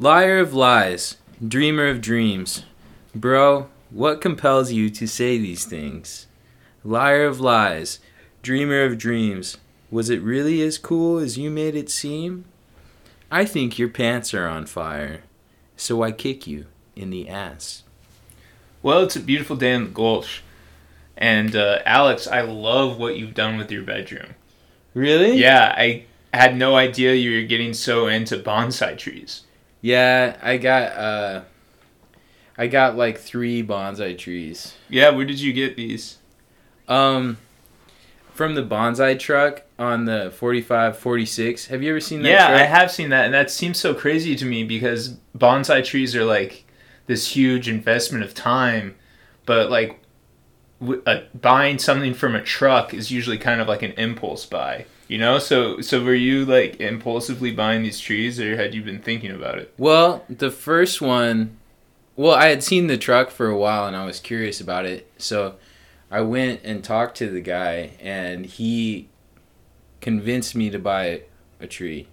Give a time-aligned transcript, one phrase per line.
[0.00, 2.64] Liar of lies, dreamer of dreams.
[3.16, 6.28] Bro, what compels you to say these things?
[6.84, 7.98] Liar of lies,
[8.40, 9.56] dreamer of dreams.
[9.90, 12.44] Was it really as cool as you made it seem?
[13.28, 15.22] I think your pants are on fire,
[15.76, 17.82] so I kick you in the ass.
[18.84, 20.44] Well, it's a beautiful day in the Gulch.
[21.16, 24.36] And uh, Alex, I love what you've done with your bedroom.
[24.94, 25.38] Really?
[25.38, 29.42] Yeah, I had no idea you were getting so into bonsai trees.
[29.80, 31.42] Yeah, I got uh
[32.56, 34.74] I got like 3 bonsai trees.
[34.88, 36.18] Yeah, where did you get these?
[36.88, 37.38] Um
[38.32, 41.66] from the bonsai truck on the 45 46.
[41.66, 42.60] Have you ever seen that Yeah, truck?
[42.60, 46.24] I have seen that, and that seems so crazy to me because bonsai trees are
[46.24, 46.64] like
[47.06, 48.94] this huge investment of time,
[49.46, 49.98] but like
[50.80, 54.84] w- uh, buying something from a truck is usually kind of like an impulse buy,
[55.08, 55.38] you know.
[55.40, 59.58] So, so were you like impulsively buying these trees, or had you been thinking about
[59.58, 59.74] it?
[59.76, 61.56] Well, the first one,
[62.14, 65.10] well, I had seen the truck for a while and I was curious about it.
[65.18, 65.54] So
[66.10, 69.08] I went and talked to the guy and he
[70.00, 71.22] convinced me to buy
[71.60, 72.08] a tree.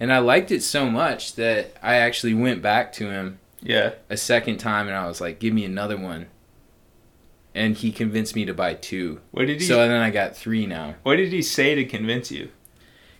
[0.00, 3.92] And I liked it so much that I actually went back to him Yeah.
[4.10, 6.26] a second time and I was like, give me another one.
[7.54, 9.20] And he convinced me to buy two.
[9.30, 9.66] What did he?
[9.66, 10.96] So then I got three now.
[11.04, 12.50] what did he say to convince you?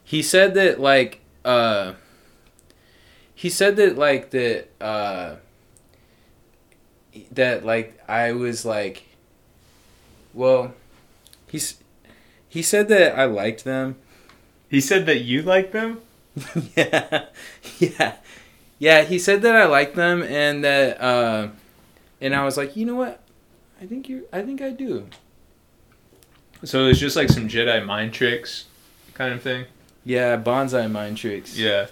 [0.02, 1.94] He said that like uh
[3.34, 5.36] he said that like that uh
[7.32, 9.04] that like I was like
[10.32, 10.74] well
[11.48, 11.76] he's
[12.48, 13.96] he said that I liked them.
[14.68, 16.00] He said that you like them.
[16.76, 17.26] yeah.
[17.78, 18.16] Yeah.
[18.78, 21.48] Yeah, he said that I liked them and that uh
[22.20, 23.20] and I was like, "You know what?
[23.84, 25.06] I think you I think I do."
[26.64, 28.64] So it's just like some Jedi mind tricks,
[29.12, 29.66] kind of thing.
[30.06, 31.54] Yeah, bonsai mind tricks.
[31.58, 31.88] Yeah.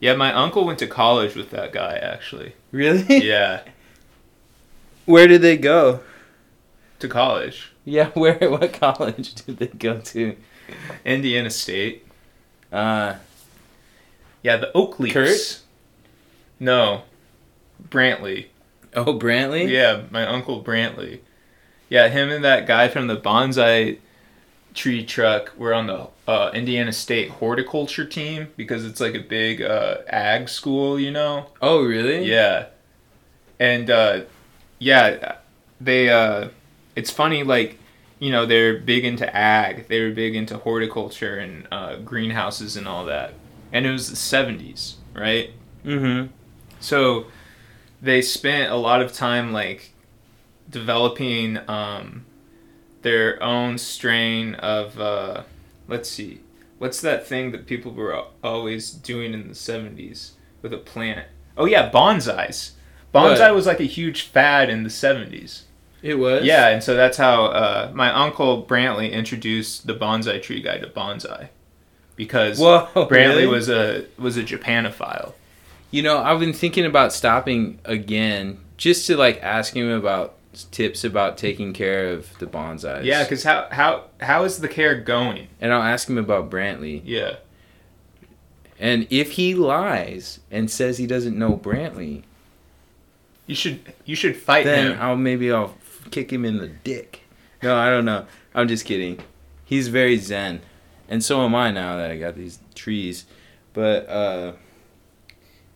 [0.00, 2.54] Yeah, my uncle went to college with that guy actually.
[2.72, 3.18] Really?
[3.26, 3.60] Yeah,
[5.04, 6.00] Where did they go?
[7.00, 7.72] to college.
[7.84, 10.34] Yeah, where what college did they go to?
[11.04, 12.06] Indiana State.
[12.72, 13.16] Uh
[14.42, 15.12] Yeah, the Oak Leafs.
[15.14, 15.60] Kurt?
[16.58, 17.02] No.
[17.86, 18.46] Brantley.
[18.94, 19.68] oh, Brantley?
[19.68, 21.20] Yeah, my uncle Brantley.
[21.88, 23.98] Yeah, him and that guy from the bonsai
[24.74, 29.62] tree truck were on the uh, Indiana State horticulture team because it's like a big
[29.62, 31.46] uh, ag school, you know.
[31.60, 32.24] Oh, really?
[32.24, 32.66] Yeah.
[33.58, 34.20] And uh
[34.78, 35.36] yeah,
[35.80, 36.50] they uh
[36.94, 37.78] it's funny like
[38.20, 39.86] you know, they're big into ag.
[39.88, 43.34] They were big into horticulture and uh, greenhouses and all that.
[43.72, 45.52] And it was the 70s, right?
[45.84, 46.32] Mm-hmm.
[46.80, 47.26] So
[48.00, 49.92] they spent a lot of time like
[50.70, 52.24] developing um,
[53.02, 55.42] their own strain of uh,
[55.86, 56.40] let's see,
[56.78, 60.32] what's that thing that people were always doing in the seventies
[60.62, 61.26] with a plant?
[61.56, 62.72] Oh yeah, bonsais.
[63.14, 63.54] Bonsai What?
[63.54, 65.64] was like a huge fad in the seventies.
[66.02, 66.44] It was?
[66.44, 70.86] Yeah, and so that's how uh, my uncle Brantley introduced the bonsai tree guy to
[70.86, 71.48] bonsai,
[72.14, 73.46] because Whoa, Brantley really?
[73.46, 75.32] was a was a Japanophile.
[75.90, 80.34] You know, I've been thinking about stopping again just to like ask him about
[80.70, 83.04] tips about taking care of the bonsais.
[83.04, 85.48] Yeah, because how how how is the care going?
[85.60, 87.00] and I'll ask him about Brantley.
[87.04, 87.36] Yeah,
[88.78, 92.22] And if he lies and says he doesn't know Brantley,
[93.46, 94.98] you should you should fight then him.
[95.00, 95.74] I'll maybe I'll
[96.10, 97.22] kick him in the dick.
[97.62, 98.26] No, I don't know.
[98.54, 99.20] I'm just kidding.
[99.64, 100.60] He's very zen,
[101.08, 103.26] and so am I now that I got these trees.
[103.74, 104.52] But uh,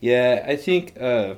[0.03, 1.01] yeah, I think.
[1.01, 1.37] Uh,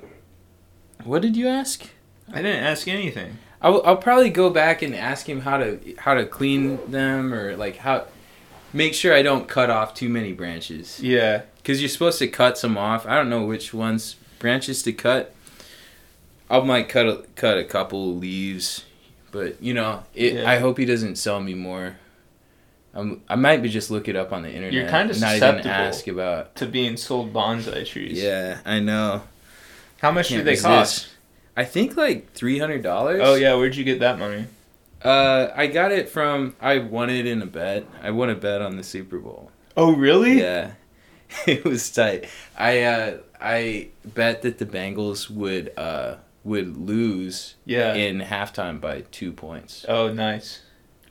[1.04, 1.84] what did you ask?
[2.32, 3.38] I didn't ask anything.
[3.62, 7.56] I'll, I'll probably go back and ask him how to how to clean them or
[7.56, 8.06] like how
[8.72, 12.58] make sure I don't cut off too many branches Yeah, because you're supposed to cut
[12.58, 13.06] some off.
[13.06, 15.34] I don't know which ones branches to cut.
[16.50, 18.84] I might cut a, cut a couple leaves,
[19.30, 20.50] but you know, it, Yeah.
[20.50, 21.96] I hope he doesn't sell me more.
[22.94, 24.72] I'm, I might be just look it up on the internet.
[24.72, 25.70] You're not even susceptible.
[25.70, 26.54] ask about.
[26.56, 28.22] to being sold bonsai trees.
[28.22, 29.22] Yeah, I know.
[30.00, 30.64] How much do they resist.
[30.66, 31.08] cost?
[31.56, 33.20] I think like three hundred dollars.
[33.24, 34.46] Oh yeah, where'd you get that money?
[35.02, 37.84] Uh, I got it from I won it in a bet.
[38.02, 39.50] I won a bet on the Super Bowl.
[39.76, 40.38] Oh really?
[40.40, 40.72] Yeah,
[41.46, 42.28] it was tight.
[42.56, 47.94] I uh, I bet that the Bengals would uh would lose Yeah.
[47.94, 50.60] in halftime by two points Oh nice.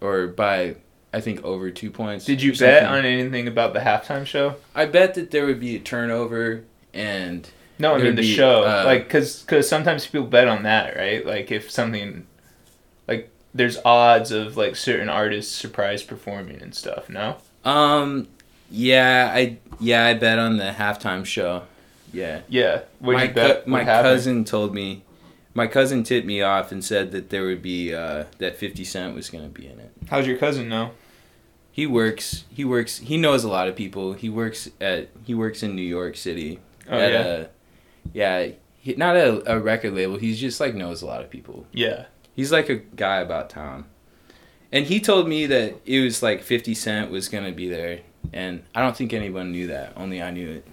[0.02, 0.76] or by
[1.14, 2.26] I think over two points.
[2.26, 2.86] Did you bet something.
[2.88, 4.56] on anything about the halftime show?
[4.74, 6.64] I bet that there would be a turnover
[6.94, 7.48] and
[7.80, 8.64] No, I mean the be, show.
[8.64, 11.24] uh, like, cause, cause sometimes people bet on that, right?
[11.26, 12.26] Like if something,
[13.08, 17.10] like there's odds of like certain artists surprise performing and stuff.
[17.10, 17.38] No.
[17.64, 18.28] um
[18.72, 21.64] yeah I yeah I bet on the halftime show
[22.12, 22.42] Yeah.
[22.50, 22.82] Yeah.
[23.00, 23.66] What my you bet?
[23.66, 24.06] cou- my happened?
[24.16, 25.04] cousin told me.
[25.56, 29.14] My cousin tipped me off and said that there would be uh, that Fifty Cent
[29.14, 29.92] was gonna be in it.
[30.10, 30.90] How's your cousin know?
[31.74, 32.46] He works.
[32.50, 33.00] He works.
[33.00, 34.14] He knows a lot of people.
[34.14, 35.10] He works at.
[35.26, 36.60] He works in New York City.
[36.88, 37.22] Oh at yeah.
[37.26, 37.48] A,
[38.14, 38.52] yeah.
[38.78, 40.18] He, not a, a record label.
[40.18, 41.66] He's just like knows a lot of people.
[41.74, 42.06] yeah.
[42.36, 43.86] He's like a guy about town.
[44.72, 48.00] And he told me that it was like 50 Cent was going to be there.
[48.34, 49.94] And I don't think anyone knew that.
[49.96, 50.68] Only I knew it.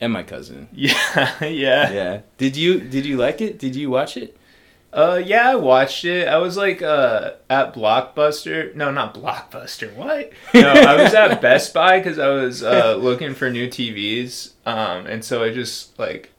[0.00, 0.68] And my cousin.
[0.72, 0.94] Yeah.
[1.44, 1.90] yeah.
[1.92, 2.20] Yeah.
[2.38, 3.58] Did you did you like it?
[3.58, 4.36] Did you watch it?
[4.92, 6.26] Uh yeah, I watched it.
[6.26, 8.74] I was like uh at Blockbuster.
[8.74, 9.94] No, not Blockbuster.
[9.94, 10.32] What?
[10.52, 14.52] No, I was at Best Buy because I was uh looking for new TVs.
[14.66, 16.32] Um and so I just like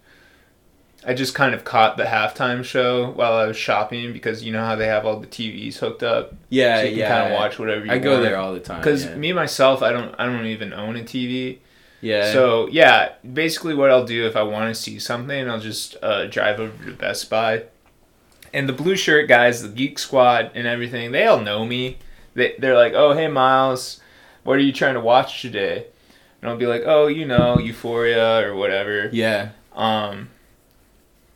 [1.03, 4.63] I just kind of caught the halftime show while I was shopping because you know
[4.63, 6.33] how they have all the TVs hooked up.
[6.49, 7.07] Yeah, so you can yeah.
[7.09, 8.23] kind of watch whatever you I go want.
[8.23, 8.81] there all the time.
[8.81, 9.15] Because yeah.
[9.15, 11.57] me myself, I don't, I don't even own a TV.
[12.01, 12.31] yeah.
[12.31, 16.27] So yeah, basically what I'll do if I want to see something, I'll just uh,
[16.27, 17.63] drive over to Best Buy.
[18.53, 21.97] And the blue shirt guys, the Geek Squad and everything, they all know me.
[22.33, 24.01] They they're like, oh hey Miles,
[24.43, 25.87] what are you trying to watch today?
[26.41, 29.09] And I'll be like, oh you know Euphoria or whatever.
[29.11, 29.51] yeah.
[29.73, 30.29] Um,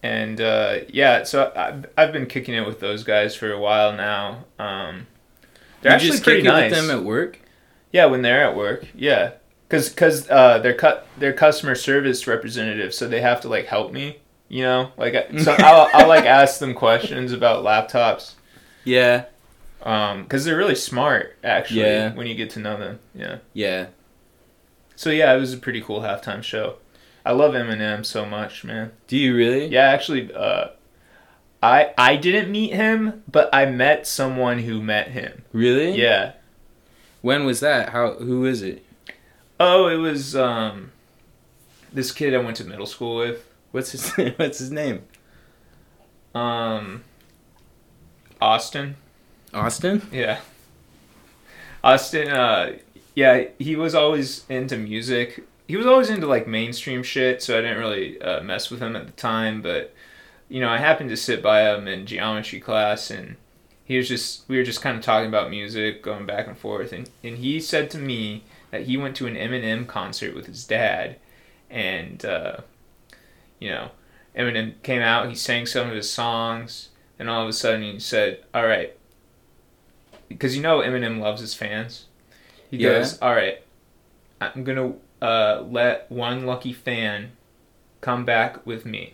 [0.05, 3.91] and uh, yeah, so I've, I've been kicking it with those guys for a while
[3.91, 4.45] now.
[4.59, 5.07] Um,
[5.81, 6.69] they're you actually just pretty nice.
[6.69, 7.39] with them at work?
[7.91, 8.85] Yeah, when they're at work.
[8.93, 9.31] Yeah,
[9.67, 13.91] because cause, uh, they're cut they're customer service representatives, so they have to like help
[13.91, 14.19] me.
[14.47, 18.33] You know, like so I'll, I'll like ask them questions about laptops.
[18.83, 19.25] Yeah.
[19.81, 22.13] Um, because they're really smart actually Yeah.
[22.13, 22.99] when you get to know them.
[23.13, 23.37] Yeah.
[23.53, 23.87] Yeah.
[24.95, 26.77] So yeah, it was a pretty cool halftime show.
[27.25, 28.91] I love Eminem so much, man.
[29.07, 29.65] Do you really?
[29.67, 30.67] Yeah, actually, uh,
[31.61, 35.43] I I didn't meet him, but I met someone who met him.
[35.51, 35.99] Really?
[35.99, 36.33] Yeah.
[37.21, 37.89] When was that?
[37.89, 38.85] How who is it?
[39.59, 40.91] Oh, it was um,
[41.91, 43.43] this kid I went to middle school with.
[43.75, 45.01] What's his what's his name?
[46.33, 47.03] Um,
[48.39, 48.95] Austin.
[49.53, 50.01] Austin?
[50.13, 50.39] Yeah.
[51.83, 52.29] Austin.
[52.29, 52.77] Uh,
[53.15, 55.45] yeah, he was always into music.
[55.67, 58.95] He was always into like mainstream shit, so I didn't really uh, mess with him
[58.95, 59.61] at the time.
[59.61, 59.93] But
[60.47, 63.35] you know, I happened to sit by him in geometry class, and
[63.83, 66.93] he was just we were just kind of talking about music, going back and forth,
[66.93, 70.63] and and he said to me that he went to an Eminem concert with his
[70.63, 71.17] dad,
[71.69, 72.61] and uh,
[73.59, 73.91] you know,
[74.37, 77.99] Eminem came out, he sang some of his songs, and all of a sudden he
[77.99, 78.95] said, "All right."
[80.27, 82.05] Because you know Eminem loves his fans.
[82.69, 82.89] He Yeah.
[82.99, 83.61] goes, "All right,
[84.41, 87.31] I'm gonna uh, let one lucky fan
[88.01, 89.13] come back with me,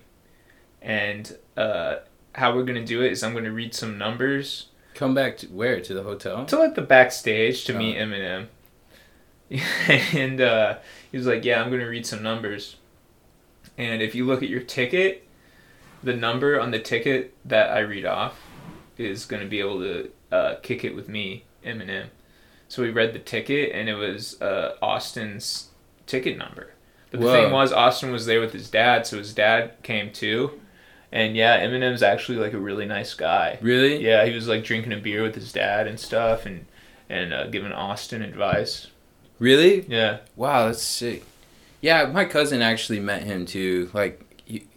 [0.82, 1.98] and uh,
[2.36, 5.80] how we're gonna do it is I'm gonna read some numbers Come back to where?
[5.82, 6.46] To the hotel?
[6.46, 7.78] to like the backstage to Oh.
[7.78, 8.48] meet Eminem.
[10.14, 10.78] and uh,
[11.12, 12.78] he was like, "Yeah, I'm gonna read some numbers,
[13.82, 15.28] and if you look at your ticket,
[16.04, 18.40] the number on the ticket that I read off
[18.98, 22.08] is gonna be able to uh, kick it with me, Eminem."
[22.68, 25.70] So we read the ticket, and it was uh, Austin's
[26.06, 26.74] ticket number.
[27.10, 27.44] But the Whoa.
[27.44, 30.60] thing was, Austin was there with his dad, so his dad came too.
[31.12, 33.58] And yeah, Eminem's actually like a really nice guy.
[33.62, 34.02] Really?
[34.02, 36.66] Yeah, he was like drinking a beer with his dad and stuff, and
[37.10, 38.88] and uh, giving Austin advice.
[39.38, 39.86] Really?
[39.88, 40.20] Yeah.
[40.38, 41.24] Wow, that's sick.
[41.82, 43.90] Yeah, my cousin actually met him too.
[43.94, 44.22] Like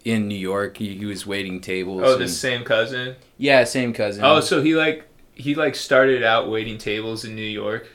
[0.03, 2.01] in New York, he, he was waiting tables.
[2.05, 3.15] Oh, and- the same cousin.
[3.37, 4.23] yeah, same cousin.
[4.23, 7.87] Oh, so he like he like started out waiting tables in New York.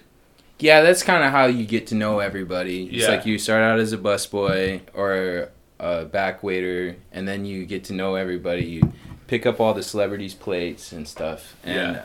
[0.58, 2.84] yeah, that's kind of how you get to know everybody.
[2.86, 3.08] It's Yeah.
[3.08, 7.84] like you start out as a busboy or a back waiter, and then you get
[7.84, 8.64] to know everybody.
[8.66, 8.92] You
[9.26, 11.56] pick up all the celebrities' plates and stuff.
[11.64, 12.02] And Yeah.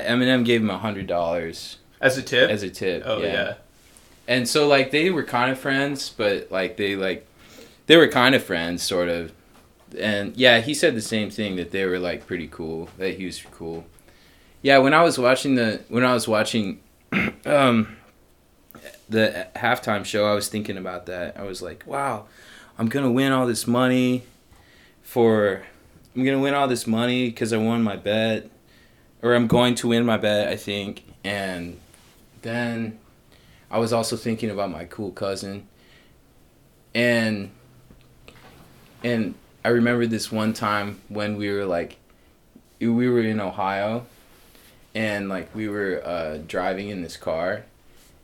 [0.00, 2.48] yeah, Eminem gave him a hundred dollars As a tip.
[2.50, 3.02] as a tip.
[3.04, 3.54] oh yeah.
[4.28, 7.26] And so like they were kind of friends but like they like
[7.86, 9.32] they were kind of friends sort of.
[9.98, 13.24] And yeah he said the same thing that they were like pretty cool that he
[13.24, 13.84] was cool.
[14.62, 16.80] Yeah when i was watching the when i was watching
[17.46, 17.96] um
[19.08, 21.36] the halftime show i was thinking about that.
[21.38, 22.26] I was like wow
[22.78, 24.24] i'm gonna win all this money
[25.02, 25.62] for
[26.14, 28.50] i'm gonna win all this money because i won my bet
[29.22, 31.04] or i'm going to win my bet i think.
[31.24, 31.78] And
[32.42, 32.98] then
[33.76, 35.68] I was also thinking about my cool cousin.
[36.94, 37.50] And
[39.04, 41.98] and I remember this one time when we were like
[42.80, 44.06] we were in Ohio
[44.94, 47.66] and like we were uh, driving in this car.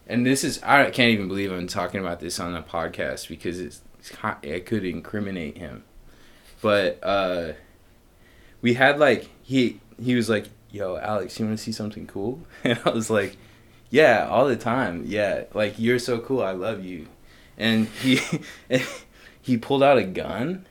[0.06, 3.60] And this is I can't even believe I'm talking about this on a podcast because
[3.60, 4.10] it's, it's
[4.42, 5.84] it could incriminate him.
[6.62, 7.52] But uh
[8.62, 12.40] we had like he he was like, "Yo, Alex, you want to see something cool?"
[12.64, 13.36] And I was like,
[13.92, 15.04] yeah, all the time.
[15.06, 16.42] Yeah, like you're so cool.
[16.42, 17.08] I love you.
[17.58, 18.20] And he
[19.42, 20.64] he pulled out a gun.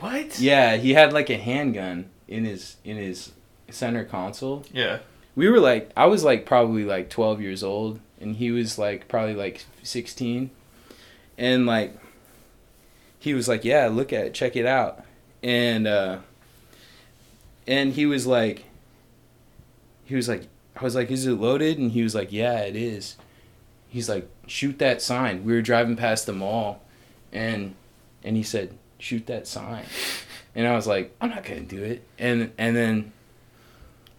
[0.00, 0.40] What?
[0.40, 3.30] Yeah, he had like a handgun in his in his
[3.70, 4.64] center console.
[4.72, 4.98] Yeah.
[5.36, 9.06] We were like I was like probably like 12 years old and he was like
[9.06, 10.50] probably like 16.
[11.38, 11.96] And like
[13.20, 15.04] he was like, "Yeah, look at it, check it out."
[15.40, 16.18] And uh
[17.68, 18.64] and he was like
[20.04, 20.48] he was like
[20.80, 23.16] I was like, "Is it loaded?" And he was like, "Yeah, it is."
[23.88, 26.82] He's like, "Shoot that sign." We were driving past the mall
[27.32, 27.74] and
[28.24, 29.84] and he said, "Shoot that sign."
[30.54, 33.12] And I was like, "I'm not going to do it." And and then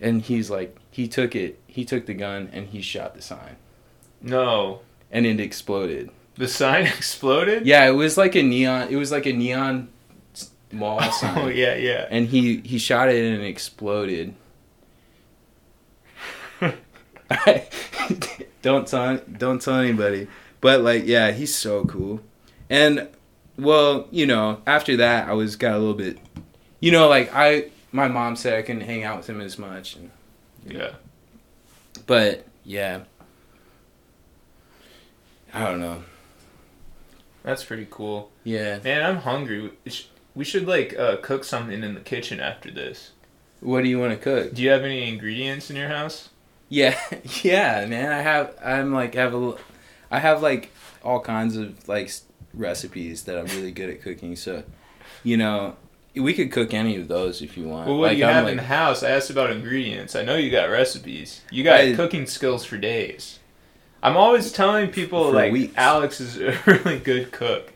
[0.01, 1.59] and he's like, he took it.
[1.67, 3.55] He took the gun and he shot the sign.
[4.19, 4.81] No.
[5.11, 6.09] And it exploded.
[6.35, 7.65] The sign exploded?
[7.65, 8.89] Yeah, it was like a neon.
[8.89, 9.89] It was like a neon
[10.71, 11.37] mall oh, sign.
[11.37, 12.07] Oh, yeah, yeah.
[12.09, 14.33] And he he shot it and it exploded.
[18.61, 20.27] don't tell don't tell anybody.
[20.59, 22.21] But like yeah, he's so cool.
[22.69, 23.07] And
[23.57, 26.17] well, you know, after that I was got a little bit
[26.79, 29.95] you know, like I my mom said I couldn't hang out with him as much
[29.95, 30.11] and
[30.65, 30.91] Yeah.
[32.05, 33.01] but yeah.
[35.53, 36.03] I don't know.
[37.43, 38.31] That's pretty cool.
[38.43, 38.79] Yeah.
[38.83, 39.71] Man, I'm hungry.
[40.33, 43.11] We should, like, uh, cook something in the kitchen after this.
[43.59, 44.53] What do you want to cook?
[44.53, 46.29] Do you have any ingredients in your house?
[46.71, 46.97] Yeah,
[47.43, 48.11] yeah, man.
[48.13, 48.55] I have.
[48.63, 49.55] I'm like have a.
[50.09, 50.71] I have like
[51.03, 52.09] all kinds of like
[52.53, 54.35] recipes that I'm really good at cooking.
[54.37, 54.63] So,
[55.23, 55.75] you know,
[56.15, 57.87] we could cook any of those if you want.
[57.89, 59.03] Well, what like, do you I'm have like, in the house?
[59.03, 60.15] I asked about ingredients.
[60.15, 61.41] I know you got recipes.
[61.51, 63.39] You got I- cooking skills for days.
[64.03, 65.73] I'm always telling people like weeks.
[65.77, 67.73] Alex is a really good cook.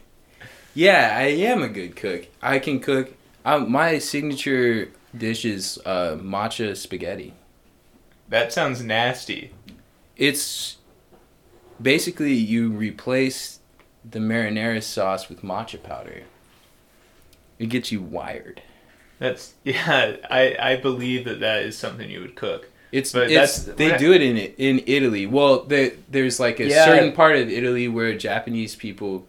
[0.74, 2.28] Yeah, I am a good cook.
[2.42, 3.14] I can cook.
[3.44, 7.34] Um, my signature dish is uh, matcha spaghetti.
[8.30, 9.52] That sounds nasty.
[10.18, 10.78] It's
[11.82, 13.60] basically you replace
[14.10, 16.24] the marinara sauce with matcha powder.
[17.60, 18.62] It gets you wired.
[19.20, 20.18] That's yeah.
[20.30, 22.70] I I believe that that is something you would cook.
[22.92, 25.26] It's, But it's that's- they I- do it in in Italy.
[25.26, 26.86] Well, there there's like a Yeah.
[26.86, 29.28] certain part of Italy where Japanese people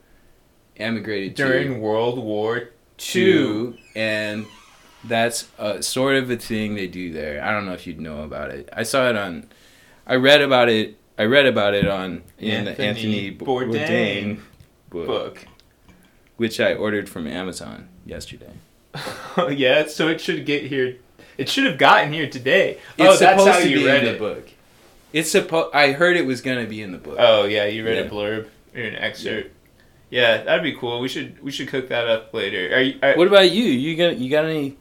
[0.77, 4.47] emigrated During to, World War Two and
[5.09, 7.43] that's a sort of a thing they do there.
[7.43, 8.69] I don't know if you'd know about it.
[8.73, 9.49] I saw it on
[10.07, 14.41] I read about it I read about it on in the Anthony Anthony Bourdain Bourdain
[14.91, 15.47] book, book.
[16.37, 18.53] which I ordered from Amazon yesterday.
[19.51, 20.97] yeah, so it should get here.
[21.39, 22.79] It should have gotten here today.
[22.97, 24.13] It's oh, that's how you read it.
[24.13, 24.49] the book.
[25.13, 27.17] It's supposed I heard it was going to be in the book.
[27.19, 28.11] Oh yeah, you read a Yeah.
[28.11, 29.53] blurb or an excerpt.
[30.11, 30.43] Yeah.
[30.43, 31.01] that'd be cool.
[31.01, 32.77] We should we should cook that up later.
[32.77, 32.99] Are you?
[33.03, 33.65] Are, What about you?
[33.65, 34.77] You got you got any?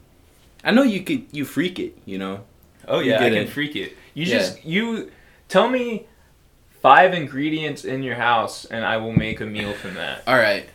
[0.65, 1.97] I know you could you freak it.
[2.05, 2.43] You know.
[2.87, 3.49] oh you yeah, I can it.
[3.49, 3.95] freak it.
[4.13, 4.37] You Yeah.
[4.39, 5.11] just you
[5.47, 6.05] tell me
[6.81, 10.23] five ingredients in your house, and I will make a meal from that.
[10.27, 10.67] All right,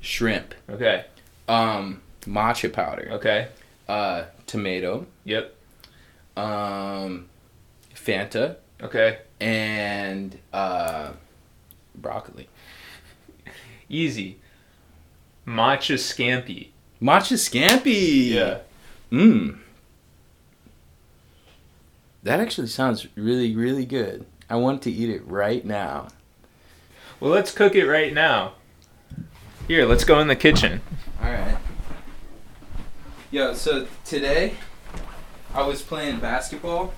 [0.00, 1.04] shrimp, Okay.
[1.48, 3.48] um, matcha powder, Okay.
[3.88, 5.54] uh, tomato, Yep.
[6.36, 7.28] um,
[7.94, 9.18] Fanta, Okay.
[9.40, 11.12] and uh,
[11.94, 12.48] broccoli.
[13.88, 14.38] Easy.
[15.46, 16.68] Matcha scampi.
[17.02, 18.30] Matcha scampi.
[18.30, 18.58] Yeah.
[19.10, 19.58] Mmm.
[22.22, 24.26] That actually sounds really really good.
[24.48, 26.08] I want to eat it right now.
[27.18, 28.54] Well, let's cook it right now.
[29.68, 30.80] Here, let's go in the kitchen.
[31.22, 31.56] All right.
[33.30, 34.54] Yo, so today
[35.54, 36.92] I was playing basketball,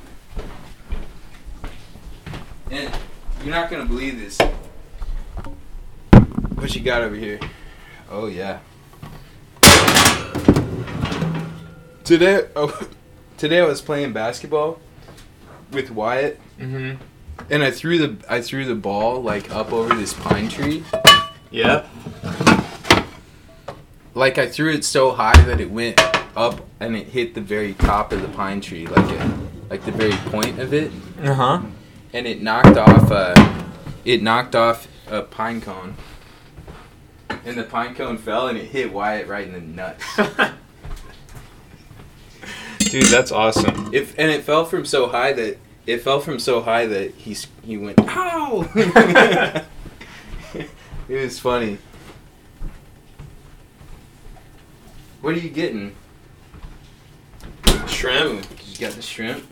[2.70, 2.94] and
[3.42, 4.38] you're not gonna believe this.
[6.54, 7.40] What you got over here?
[8.10, 8.60] Oh yeah.
[12.04, 12.88] Today, oh,
[13.38, 14.80] today I was playing basketball
[15.70, 17.02] with Wyatt, Mm-hmm.
[17.50, 20.84] and I threw the I threw the ball like up over this pine tree.
[21.50, 21.88] Yep.
[24.14, 26.00] like I threw it so high that it went
[26.36, 29.36] up and it hit the very top of the pine tree, like it,
[29.70, 30.92] like the very point of it,
[31.22, 31.60] Uh huh.
[32.12, 33.34] and it knocked off a,
[34.04, 35.96] it knocked off a pine cone,
[37.44, 40.04] and the pine cone fell and it hit Wyatt right in the nuts.
[42.92, 43.88] Dude, that's awesome.
[43.94, 45.56] If and it fell from so high that
[45.86, 48.70] it fell from so high that he he went ow.
[50.54, 50.66] it
[51.08, 51.78] was funny.
[55.22, 55.94] What are you getting?
[57.86, 58.44] Shrimp.
[58.66, 59.42] You got the shrimp.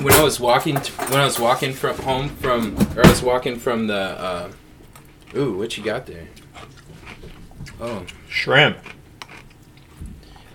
[0.00, 3.22] When I was walking, t- when I was walking from home from, or I was
[3.22, 4.52] walking from the, uh,
[5.36, 6.28] ooh, what you got there?
[7.78, 8.76] Oh, Shrimp.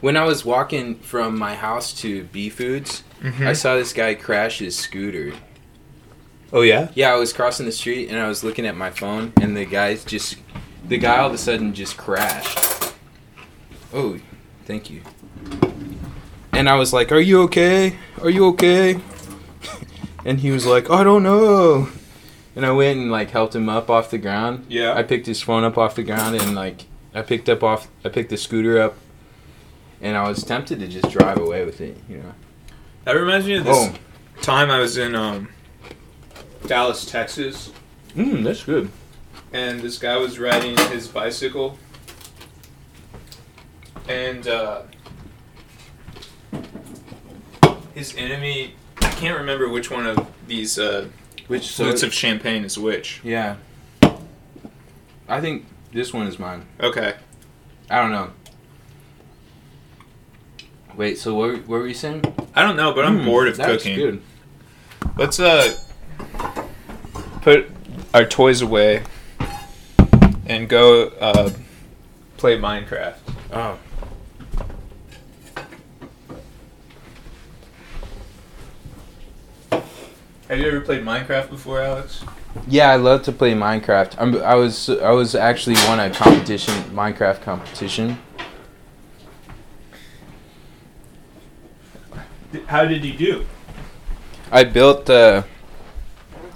[0.01, 3.45] when I was walking from my house to B Foods, Mm-hmm.
[3.45, 5.33] I saw this guy crash his scooter.
[6.51, 6.89] Oh yeah.
[6.95, 9.63] Yeah, I was crossing the street and I was looking at my phone, and the
[9.65, 10.37] guy just,
[10.87, 12.57] the guy all of a sudden just crashed.
[13.93, 14.17] Oh,
[14.65, 15.01] thank you.
[16.53, 17.95] And I was like, "Are you okay?
[18.23, 18.99] Are you okay?"
[20.25, 21.89] and he was like, "I don't know."
[22.55, 24.65] And I went and like helped him up off the ground.
[24.67, 24.93] Yeah.
[24.95, 28.09] I picked his phone up off the ground and like I picked up off I
[28.09, 28.95] picked the scooter up
[30.01, 32.33] and I was tempted to just drive away with it, you know.
[33.05, 33.95] That reminds me of this Oh,
[34.41, 35.49] time I was in um,
[36.67, 37.71] Dallas, Texas,
[38.15, 38.89] mm, that's good.
[39.53, 41.77] and this guy was riding his bicycle,
[44.07, 44.83] and uh,
[47.93, 48.75] his enemy.
[49.01, 51.07] I can't remember which one of these uh,
[51.47, 53.21] Which flutes of champagne is which.
[53.23, 53.57] Yeah.
[55.27, 56.65] I think this one is mine.
[56.79, 57.15] Okay.
[57.89, 58.31] I don't know.
[60.95, 62.23] Wait, so what, what were you saying?
[62.55, 63.95] I don't know, but I'm Mm, bored of that's cooking.
[63.97, 64.21] good.
[65.17, 65.75] Let's uh
[67.41, 67.69] put
[68.13, 69.03] our toys away
[70.45, 71.49] and go uh,
[72.37, 73.15] play Minecraft.
[73.53, 73.77] Oh.
[79.71, 82.23] Have you ever played Minecraft before, Alex?
[82.67, 84.15] Yeah, I love to play Minecraft.
[84.17, 88.17] I'm, I was I was actually won a competition, Minecraft competition.
[92.67, 93.45] How did you do?
[94.51, 95.43] I built uh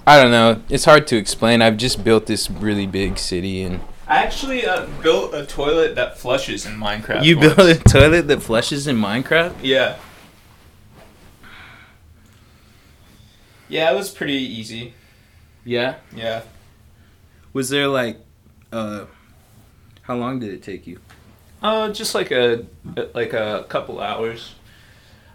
[0.06, 0.62] I don't know.
[0.68, 1.62] It's hard to explain.
[1.62, 6.16] I've just built this really big city and I actually uh, built a toilet that
[6.16, 7.24] flushes in Minecraft.
[7.24, 7.54] You once.
[7.54, 9.54] built a toilet that flushes in Minecraft?
[9.62, 9.96] Yeah.
[13.68, 14.94] Yeah, it was pretty easy.
[15.66, 15.96] Yeah.
[16.14, 16.42] Yeah.
[17.52, 18.18] Was there like
[18.72, 19.04] uh
[20.02, 21.00] how long did it take you?
[21.62, 22.64] Uh, just like a
[23.14, 24.54] like a couple hours.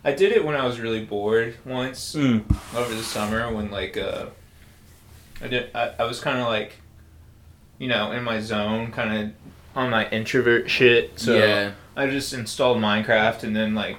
[0.03, 2.43] I did it when I was really bored once Mm.
[2.75, 4.27] over the summer when like uh
[5.41, 6.77] I did I, I was kind of like
[7.77, 9.33] you know in my zone kind of
[9.75, 11.71] on my introvert shit so yeah.
[11.95, 13.97] I just installed Minecraft and then like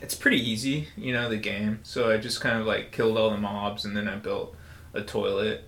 [0.00, 1.80] it's pretty easy, you know, the game.
[1.82, 4.54] So I just kind of like killed all the mobs and then I built
[4.94, 5.64] a toilet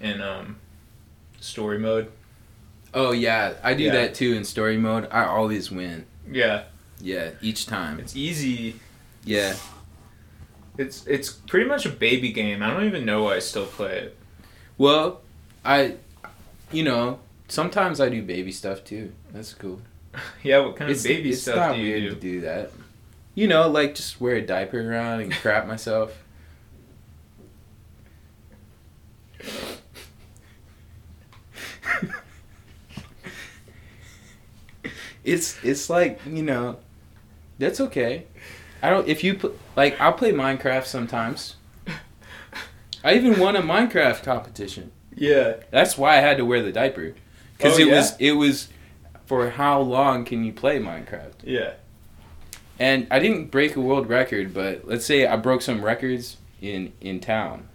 [0.00, 0.56] in um
[1.40, 2.10] story mode.
[2.94, 3.92] Oh yeah, I do Yeah.
[3.92, 5.08] that too in story mode.
[5.10, 6.06] I always win.
[6.30, 6.64] Yeah,
[7.00, 7.98] Yeah, each time.
[7.98, 8.76] it's easy.
[9.24, 9.54] Yeah.
[10.78, 12.62] It's it's pretty much a baby game.
[12.62, 14.16] I don't even know why I still play it.
[14.78, 15.20] Well,
[15.64, 15.96] I
[16.70, 19.12] you know, sometimes I do baby stuff too.
[19.32, 19.80] That's cool.
[20.42, 22.14] Yeah, what kind it's of baby it's stuff not do you weird do?
[22.14, 22.70] to do that.
[23.34, 26.21] You know, like just wear a diaper around and crap myself.
[35.24, 36.76] It's it's like you know,
[37.58, 38.24] that's okay.
[38.82, 41.56] I don't if you put like I'll play Minecraft sometimes.
[43.04, 44.92] I even won a Minecraft competition.
[45.14, 45.54] Yeah.
[45.70, 47.14] That's why I had to wear the diaper,
[47.56, 47.96] because Oh, it yeah?
[47.96, 48.68] was it was
[49.26, 51.34] for how long can you play Minecraft?
[51.44, 51.74] Yeah.
[52.78, 56.92] And I didn't break a world record, but let's say I broke some records in
[57.00, 57.68] in town,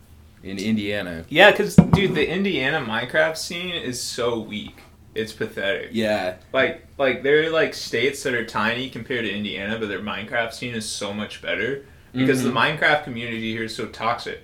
[0.43, 1.25] in Indiana.
[1.29, 4.77] Yeah, cuz dude, the Indiana Minecraft scene is so weak.
[5.17, 5.89] It's pathetic.
[5.91, 9.99] Yeah, Like like there are like states that are tiny compared to Indiana, but their
[9.99, 12.79] Minecraft scene is so much better because the Mhm.
[12.79, 14.43] Minecraft community here is so toxic.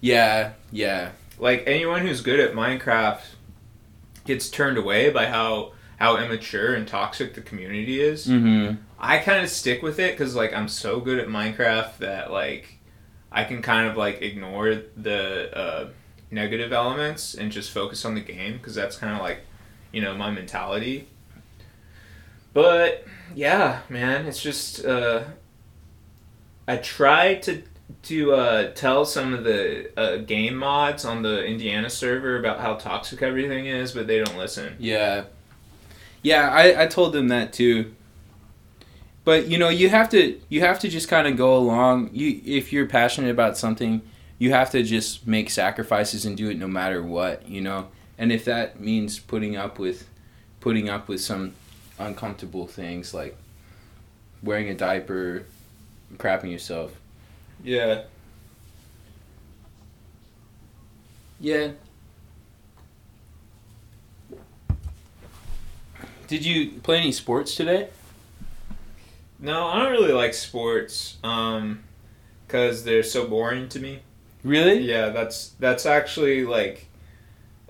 [0.00, 3.22] yeah, yeah, Like anyone who's good at Minecraft
[4.24, 8.26] gets turned away by how how immature and toxic the community is.
[8.26, 8.74] mm-hmm.
[8.98, 12.78] I kind of stick with it because like I'm so good at Minecraft that like
[13.32, 15.88] I can kind of like ignore the uh,
[16.30, 19.40] negative elements and just focus on the game because that's kind of like
[19.94, 21.08] you know my mentality.
[22.52, 23.04] But
[23.34, 25.24] yeah, man, it's just uh,
[26.66, 27.62] I try to
[28.04, 32.74] to uh, tell some of the uh, game mods on the Indiana server about how
[32.74, 34.76] toxic everything is, but they don't listen.
[34.78, 35.24] yeah,
[36.22, 36.50] yeah.
[36.50, 37.94] I I told them that too.
[39.24, 42.10] But you know, you have to you have to just kind of go along.
[42.12, 44.02] You if you're passionate about something,
[44.38, 47.48] you have to just make sacrifices and do it no matter what.
[47.48, 50.08] You know, and if that means putting up with
[50.60, 51.52] putting up with some
[51.98, 53.36] uncomfortable things like
[54.42, 55.44] wearing a diaper,
[56.16, 56.92] crapping yourself.
[57.62, 58.02] Yeah.
[61.40, 61.72] Yeah.
[66.26, 67.88] Did you play any sports today?
[69.38, 71.84] No, I don't really like sports um
[72.48, 74.00] cuz they're so boring to me.
[74.42, 74.80] Really?
[74.80, 76.86] Yeah, that's that's actually like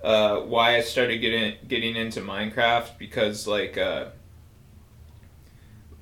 [0.05, 4.07] uh why I started getting getting into Minecraft because like uh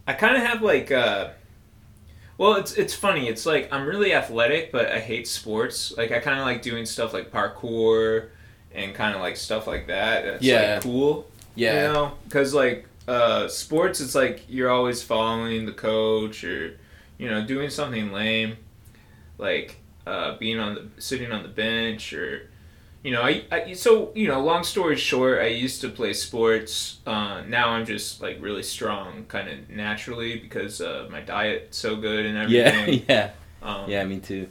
[0.06, 1.30] I kind of have like uh
[2.38, 3.28] Well, it's it's funny.
[3.28, 5.92] It's like I'm really athletic, but I hate sports.
[5.96, 8.30] Like I kind of like doing stuff like parkour
[8.72, 10.24] and kind of like stuff like that.
[10.24, 10.74] That's Yeah.
[10.74, 11.26] like cool.
[11.54, 11.88] Yeah.
[11.88, 16.78] You know, because like uh, sports, it's like you're always following the coach or
[17.18, 18.56] you know doing something lame,
[19.38, 22.48] like uh, being on the sitting on the bench or
[23.02, 26.98] you know I, I so you know long story short I used to play sports
[27.06, 31.96] uh, now I'm just like really strong kind of naturally because uh, my diet's so
[31.96, 33.30] good and Yeah, everything yeah,
[33.62, 34.04] um, yeah.
[34.04, 34.48] Me too.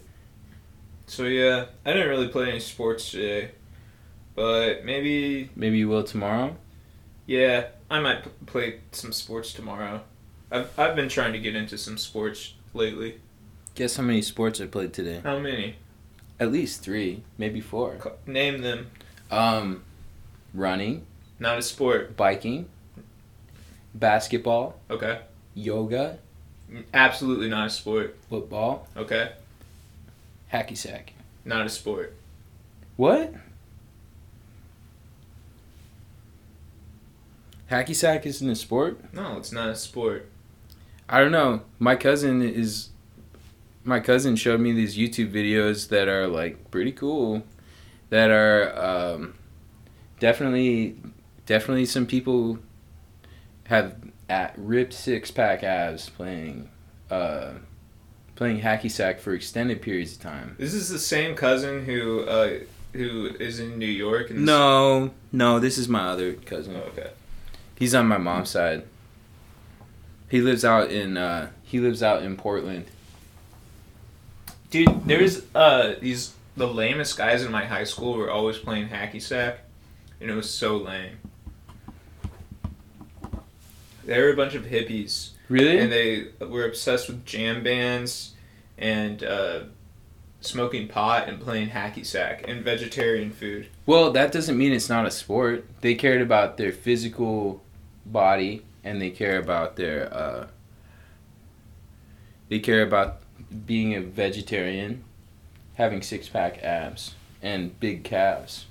[1.08, 3.52] so yeah I didn't really play any sports today
[4.36, 6.56] but maybe Maybe you will tomorrow.
[7.26, 10.02] yeah I might p- play some sports tomorrow
[10.52, 13.20] I've, I've been trying to get into some sports lately
[13.76, 15.22] Guess how many sports I played today?
[15.24, 15.76] how many
[16.42, 17.98] At least three, maybe four.
[18.26, 18.90] Name them
[19.30, 19.84] Um,
[20.56, 21.06] running,
[21.40, 22.68] not a sport biking,
[23.94, 25.20] basketball, okay
[25.54, 26.18] yoga,
[26.96, 29.34] absolutely not a sport football, okay
[30.52, 31.14] hacky sack.
[31.46, 32.16] not a sport
[32.98, 33.34] What?
[37.70, 39.00] Hacky sack isn't a sport?
[39.14, 40.28] no it's not a sport
[41.08, 41.62] I don't know.
[41.78, 42.88] My cousin is.
[43.84, 47.44] My cousin showed me these YouTube videos that are like pretty cool.
[48.10, 49.36] That are um,
[50.20, 50.98] definitely,
[51.46, 52.60] definitely some people
[53.66, 53.96] have
[54.30, 56.70] at ripped six pack abs playing,
[57.10, 57.52] uh,
[58.36, 60.56] playing hacky sack for extended periods of time.
[60.60, 62.60] This is the same cousin who uh,
[62.94, 64.30] who is in New York.
[64.30, 66.76] And No, no, this is my other cousin.
[66.76, 67.12] Oh, okay.
[67.78, 68.84] He's on my mom's side.
[70.30, 72.86] He lives out in uh, he lives out in Portland.
[74.72, 79.22] Dude, there's uh these the lamest guys in my high school were always playing hacky
[79.22, 79.60] sack,
[80.20, 81.18] and it was so lame.
[84.06, 85.78] They were a bunch of hippies, Really?
[85.78, 88.34] and they were obsessed with jam bands
[88.78, 89.60] and uh,
[90.42, 93.68] smoking pot and playing hacky sack and vegetarian food.
[93.86, 95.66] Well, that doesn't mean it's not a sport.
[95.82, 97.62] They cared about their physical
[98.06, 100.48] body and they care about their uh
[102.50, 103.21] they care about
[103.66, 105.04] being a vegetarian,
[105.76, 108.66] having six pack abs and big calves.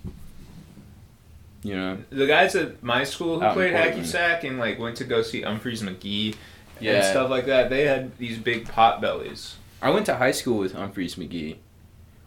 [1.63, 1.99] You know?
[2.11, 5.43] The guys at my school who played hacky sack and like went to go see
[5.43, 6.35] Umphrey's McGee
[6.81, 9.57] and stuff like that, they had these big pot bellies.
[9.83, 11.57] I went to high school with Umphrey's McGee.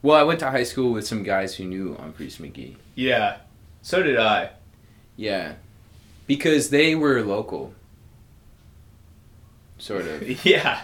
[0.02, 2.76] Well, I went to high school with some guys who knew Umphrey's McGee.
[2.96, 3.38] Yeah,
[3.82, 4.52] so did I.
[5.16, 5.54] Yeah.
[6.28, 7.74] Because they were local.
[9.78, 10.46] Sort of.
[10.46, 10.82] yeah,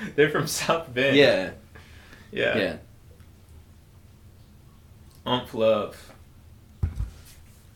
[0.16, 1.16] they're from South Bend.
[1.16, 1.50] Yeah.
[2.32, 2.56] yeah.
[2.58, 2.76] Yeah.
[5.26, 6.12] Umph love.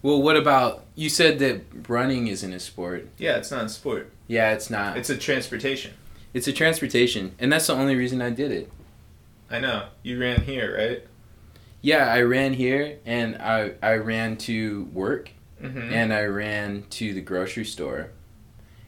[0.03, 3.09] Well, what about you said that running isn't a sport?
[3.17, 4.11] Yeah, it's not a sport.
[4.27, 4.97] Yeah, it's not.
[4.97, 5.93] It's a transportation.
[6.35, 8.71] It's a transportation, and that's the only reason I did it.
[9.51, 9.87] I know.
[10.03, 11.05] You ran here, right?
[11.81, 15.31] Yeah, I ran here and I I ran to work
[15.63, 15.95] Mm-hmm.
[15.95, 18.11] and I ran to the grocery store.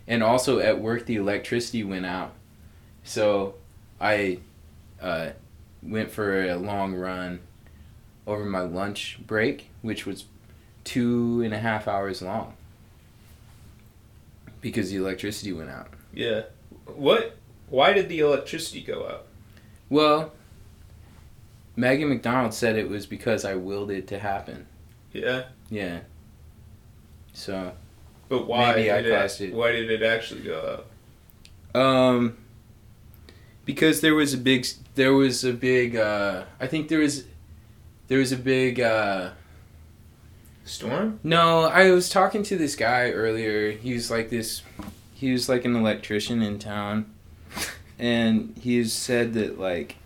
[0.06, 2.32] And also at work the electricity went out.
[3.06, 3.54] So
[4.00, 4.40] I
[5.00, 5.30] uh,
[5.82, 7.40] went for a long run
[8.26, 10.24] over my lunch break, which was
[10.84, 12.54] two and a half hours long.
[14.60, 15.88] Because the electricity went out.
[16.12, 16.42] yeah.
[16.86, 17.36] What?
[17.68, 19.26] Why did the electricity go out?
[19.88, 20.32] Well,
[21.74, 24.66] Megan McDonald said it was because I willed it to happen.
[25.12, 26.00] Yeah, Yeah.
[27.32, 27.72] So,
[28.28, 29.54] but why Maybe I did it, it.
[29.54, 30.84] Why did it actually go
[31.74, 31.80] out?
[31.80, 32.36] um,
[33.66, 37.24] because there was a big, there was a big, uh, I think there was,
[38.08, 39.32] there was a big, uh,
[40.64, 41.20] Storm?
[41.22, 43.72] no, I was talking to this guy earlier.
[43.72, 44.62] He was like this,
[45.12, 47.12] he was like an electrician in town.
[47.98, 49.96] And he said that, like,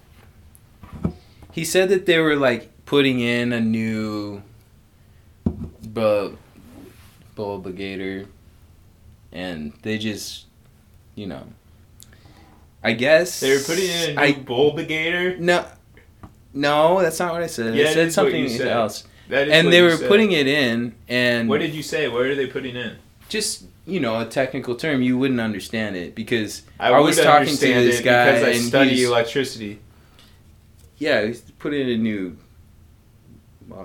[1.53, 4.43] he said that they were, like, putting in a new
[5.83, 6.39] bulb,
[7.35, 8.27] bulbigator.
[9.33, 10.47] And they just,
[11.17, 11.47] you know,
[12.83, 13.41] I guess.
[13.41, 15.37] They were putting in a new I bulbigator.
[15.39, 15.67] No,
[16.55, 17.75] no, that's not what I said.
[17.75, 18.69] Yeah, I said something said.
[18.69, 19.05] else.
[19.29, 20.09] That is And they were said.
[20.09, 22.09] putting it in, and What did you say?
[22.09, 22.97] What are they putting in?
[23.29, 27.55] just you know a technical term you wouldn't understand it because I, I was talking
[27.55, 29.79] to this guy because I and study electricity.
[30.99, 32.37] yeah, he's put in a new.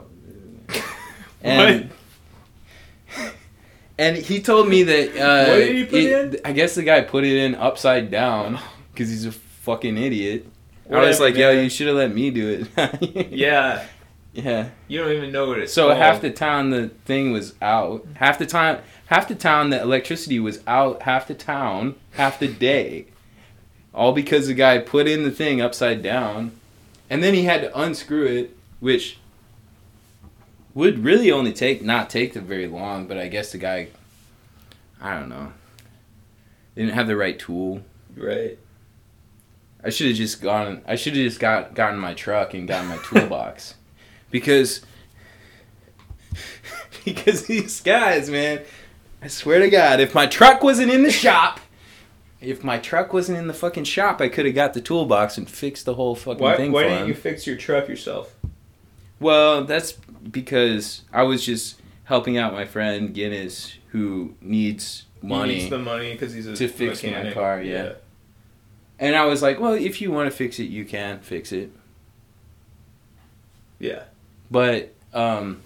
[1.44, 1.92] And
[4.00, 7.02] and he told me that uh, What did he put it- I guess the guy
[7.02, 8.58] put it in upside down
[8.96, 10.46] because he's a fucking idiot.
[10.90, 13.30] I was Whatever, like, yo, you should have let me do it.
[13.32, 13.86] Yeah,
[14.34, 14.70] yeah.
[14.88, 15.98] you don't even know what it's So called.
[15.98, 18.06] half the town the thing was out.
[18.16, 21.02] Half the time, half the town the electricity was out.
[21.04, 23.08] Half the town, half the day.
[23.94, 26.52] All because the guy put in the thing upside down,
[27.10, 29.18] and then he had to unscrew it, which
[30.74, 33.08] would really only take not take them very long.
[33.08, 33.88] But I guess the guy,
[35.02, 35.54] I don't know,
[36.76, 37.82] didn't have the right tool.
[38.16, 38.60] Right.
[39.86, 40.82] I should have just gone.
[40.88, 43.76] I should have just got gotten my truck and gotten my toolbox,
[44.32, 44.82] because
[47.06, 48.62] because these guys, man.
[49.22, 51.60] I swear to God, if my truck wasn't in the shop,
[52.42, 55.50] if my truck wasn't in the fucking shop, I could have got the toolbox and
[55.50, 57.08] fixed the whole fucking Why, thing why didn't him.
[57.08, 58.36] you fix your truck yourself?
[59.20, 65.54] Well, that's because I was just helping out my friend Guinness, who needs money.
[65.54, 67.34] He needs the money because he's a to fix my mechanic.
[67.34, 67.94] car, yeah.
[69.00, 71.72] And I was like, well, if you want to fix it, you can fix it.
[73.80, 74.04] Yeah.
[74.50, 75.62] But um,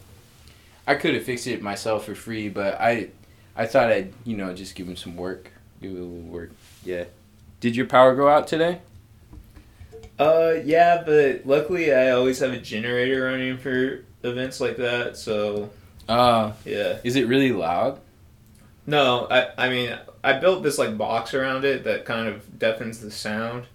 [0.87, 3.09] I could have fixed it myself for free, but I
[3.55, 5.51] I thought I'd, you know, just give him some work.
[5.81, 6.51] Give it a little work.
[6.83, 7.05] Yeah.
[7.59, 8.79] Did your power go out today?
[10.17, 15.15] Uh, yeah, but luckily I always have a generator running for events like that.
[15.17, 15.69] So
[16.07, 16.97] Uh, yeah.
[17.03, 17.99] is it really loud?
[18.89, 23.02] No, I I mean I built this like box around it that kind of deafens
[23.02, 23.65] the sound.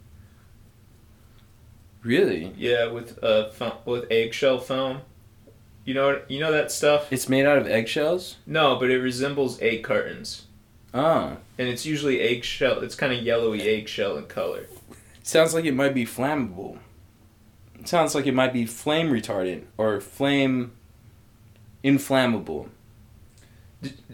[2.03, 2.53] Really?
[2.59, 5.03] Yeah, with uh foam, with eggshell foam.
[5.85, 7.13] You know you know that stuff?
[7.13, 8.37] It's made out of eggshells?
[8.45, 10.47] No, but it resembles egg cartons,
[10.93, 11.37] Oh.
[11.59, 12.81] and it's usually eggshell.
[12.81, 14.67] It's kind of yellowy eggshell in color.
[15.23, 16.79] Sounds like it might be flammable.
[17.79, 20.73] It sounds like it might be flame retardant or flame
[21.85, 22.69] inflammable.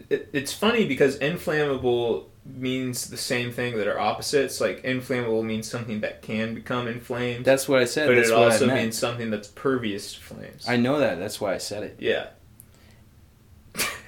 [0.09, 4.59] It, it's funny because inflammable means the same thing that are opposites.
[4.59, 8.07] Like inflammable means something that can become inflamed, That's what I said.
[8.07, 10.65] but That's it also means something that's pervious to flames.
[10.67, 11.19] I know that.
[11.19, 11.97] That's why I said it.
[11.99, 12.27] yeah,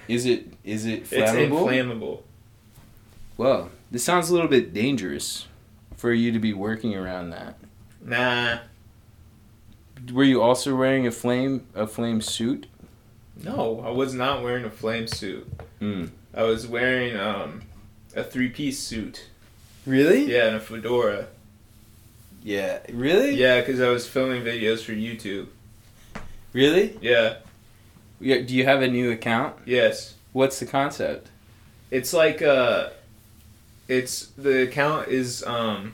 [0.08, 1.60] Is it is it it's flammable?
[1.62, 2.24] inflammable.
[3.38, 5.48] well, this sounds a little bit dangerous
[5.96, 7.56] for you to be working around that.
[8.04, 8.58] Nah,
[10.12, 12.66] Were you also wearing a flame a flame suit?
[13.42, 15.48] No, I was not wearing a flame suit.
[15.82, 16.10] Mm.
[16.34, 17.62] I was wearing um,
[18.16, 19.28] a three-piece suit.
[19.86, 20.26] Really?
[20.26, 21.28] Yeah, and a fedora.
[22.44, 22.80] Yeah.
[22.92, 23.36] Really?
[23.36, 25.48] Yeah, because I was filming videos for YouTube.
[26.52, 26.98] Really?
[27.02, 27.38] Yeah.
[28.20, 28.42] Yeah.
[28.42, 29.56] Do you have a new account?
[29.66, 30.16] Yes.
[30.34, 31.30] What's the concept?
[31.90, 32.90] It's like uh
[33.88, 35.94] it's the account is um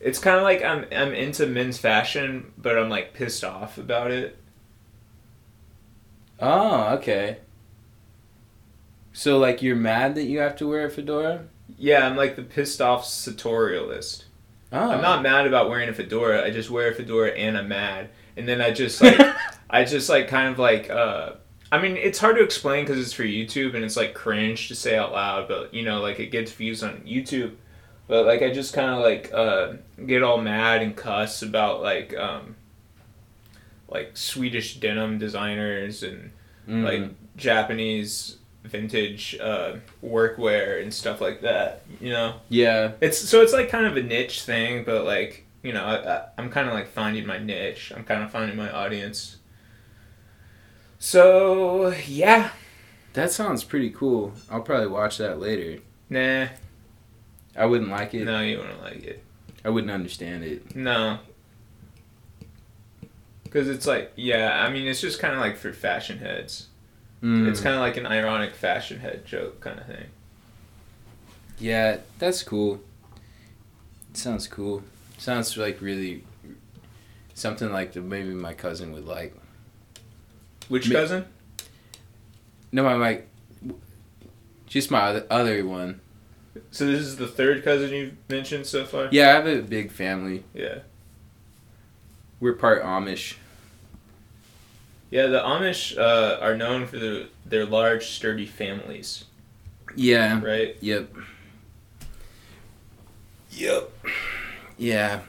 [0.00, 4.10] it's kind of like I'm I'm into men's fashion, but I'm like pissed off about
[4.10, 4.36] it.
[6.42, 7.38] Oh, okay.
[9.12, 11.46] So like you're mad that you have to wear a fedora?
[11.78, 14.24] Yeah, I'm like the pissed off sartorialist.
[14.72, 14.90] Oh.
[14.90, 16.44] I'm not mad about wearing a fedora.
[16.44, 18.10] I just wear a fedora and I'm mad.
[18.36, 19.20] And then I just like
[19.70, 21.34] I just like kind of like uh
[21.70, 24.74] I mean, it's hard to explain because it's for YouTube and it's like cringe to
[24.74, 27.54] say out loud, but you know, like it gets views on YouTube.
[28.08, 29.74] But like I just kind of like uh,
[30.06, 32.56] get all mad and cuss about like um,
[33.88, 36.31] like Swedish denim designers and
[36.68, 36.84] Mm.
[36.84, 41.82] like Japanese vintage uh, workwear and stuff like that.
[42.00, 42.92] You know, yeah.
[43.00, 46.24] it's so it's like kind of a niche thing, but like you know, I, I,
[46.38, 47.92] I'm kind of like finding my niche.
[47.96, 49.36] I'm kind of finding my audience.
[50.98, 52.50] So yeah,
[53.14, 54.32] That sounds pretty cool.
[54.50, 55.80] I'll probably watch that later.
[56.08, 56.48] nah,
[57.56, 58.24] I wouldn't like it.
[58.24, 59.24] no, you wouldn't like it.
[59.64, 60.74] I wouldn't understand it.
[60.74, 61.18] No,
[63.52, 66.68] because it's like yeah, I mean, it's just kind of like for fashion heads.
[67.22, 67.48] Mm.
[67.48, 70.06] It's kind of like an ironic fashion head joke kind of thing.
[71.58, 72.80] Yeah, that's cool.
[74.14, 74.82] sounds cool.
[75.18, 76.24] Sounds like really
[77.34, 79.36] something like the maybe my cousin would like.
[80.68, 81.26] Which Ma- cousin?
[82.72, 83.22] No, my my
[84.66, 86.00] just my other, other one.
[86.70, 89.08] So this is the third cousin you've mentioned so far.
[89.12, 90.44] Yeah, I have a big family.
[90.54, 90.80] Yeah.
[92.40, 93.36] We're part Amish.
[95.12, 99.26] Yeah, the Amish uh, are known for the, their large, sturdy families,
[99.94, 100.42] Yeah.
[100.42, 100.74] right?
[100.80, 101.10] Yep.
[103.50, 103.90] Yep.
[104.78, 105.20] Yeah.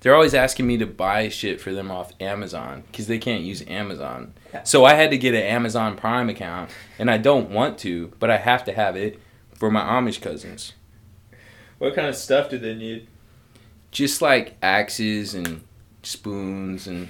[0.00, 3.62] They're always asking me to buy shit for them off Amazon because they can't use
[3.68, 4.32] Amazon.
[4.64, 8.30] So I had to get an Amazon Prime account, and I don't want to, but
[8.30, 9.20] I have to have it
[9.54, 10.72] for my Amish cousins.
[11.76, 13.08] What kind of stuff do they need?
[13.90, 15.60] Just like axes and
[16.02, 17.08] spoons and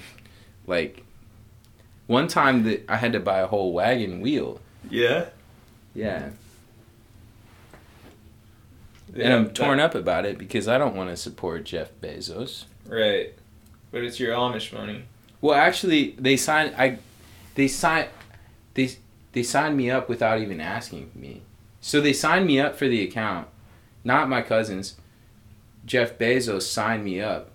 [0.66, 1.04] like
[2.06, 4.60] one time that I had to buy a whole wagon wheel.
[4.90, 5.26] Yeah.
[5.94, 6.30] Yeah.
[9.14, 12.64] and I'm torn up about it because I don't want to support Jeff Bezos.
[12.86, 13.34] Right.
[13.90, 15.04] But it's your Amish money.
[15.40, 16.74] Well, actually, they signed.
[16.76, 16.98] I,
[17.54, 18.08] they signed,
[18.74, 18.90] they
[19.32, 21.42] they signed me up without even asking me.
[21.80, 23.48] So they signed me up for the account,
[24.04, 24.96] not my cousins.
[25.86, 27.50] Jeff Bezos signed me up.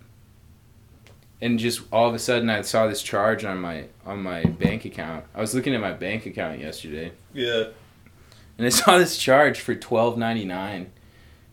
[1.43, 4.86] And just all of a sudden I saw this charge on my on my bank
[4.86, 5.25] account.
[5.36, 7.65] I was looking at my bank account yesterday Yeah.
[8.58, 10.91] and I saw this charge for twelve ninety nine,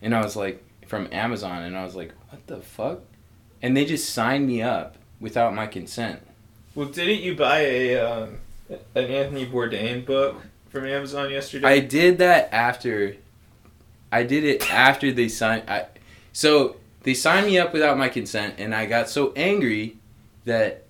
[0.01, 3.01] and I was like from Amazon, and I was like, what the fuck?
[3.63, 6.21] And they just signed me up without my consent.
[6.77, 8.39] Well, didn't you buy a um,
[8.95, 10.37] an Anthony Bourdain book
[10.69, 11.67] from Amazon yesterday?
[11.67, 13.17] I did that after.
[14.13, 15.65] I did it after they signed.
[15.69, 15.87] I,
[16.33, 19.97] so they signed me up without my consent, and I got so angry
[20.45, 20.85] that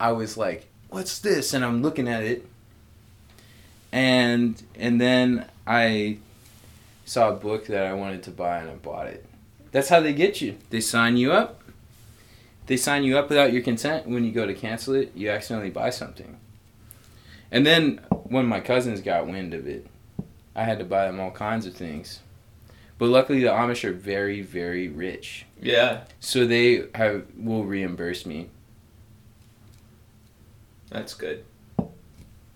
[0.00, 2.46] I was like, "What's this?" And I'm looking at it,
[3.90, 6.18] and and then I
[7.04, 9.26] saw a book that I wanted to buy, and I bought it.
[9.70, 10.56] That's how they get you.
[10.70, 11.62] They sign you up.
[12.66, 14.06] They sign you up without your consent.
[14.06, 16.38] When you go to cancel it, you accidentally buy something.
[17.50, 19.86] And then when my cousins got wind of it,
[20.54, 22.20] I had to buy them all kinds of things.
[23.02, 28.48] But luckily, the Amish are very, very rich, yeah, so they have will reimburse me.
[30.88, 31.44] that's good.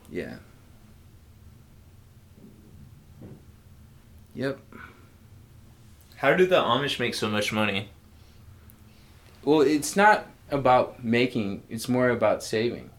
[0.08, 0.36] Yeah.
[4.36, 4.60] Yep.
[6.14, 7.88] How do the Amish make so much money?
[9.42, 12.90] Well, it's not about making; it's more about saving.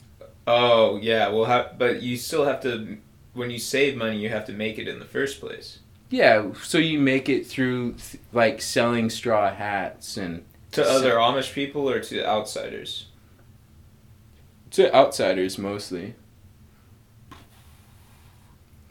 [0.45, 2.97] Oh yeah, well, how, but you still have to.
[3.31, 5.79] When you save money, you have to make it in the first place.
[6.09, 7.95] Yeah, so you make it through
[8.31, 13.07] like selling straw hats and To So- other Amish people or to outsiders?
[14.71, 16.13] to outsiders mostly.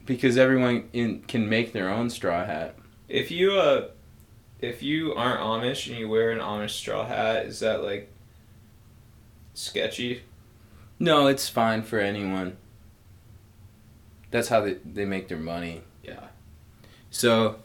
[0.05, 2.77] Because everyone in can make their own straw hat.
[3.09, 3.89] If you uh,
[4.61, 8.11] if you aren't Amish and you wear an Amish straw hat, is that like
[9.55, 10.23] sketchy?
[10.99, 12.57] No, it's fine for anyone.
[14.31, 15.83] That's how they, they make their money.
[17.17, 17.57] So,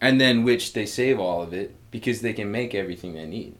[0.00, 3.54] and then which they save all of it because they can make everything they need.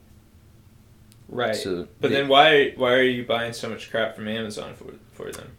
[1.29, 1.55] Right.
[1.55, 4.93] So, but they- then why why are you buying so much crap from Amazon for
[5.13, 5.51] for them?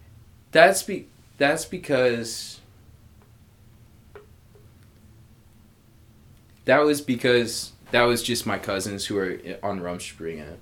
[0.52, 1.06] that's be
[1.38, 2.60] that's because
[6.64, 10.56] that was because that was just my cousins who are on Rumspringa,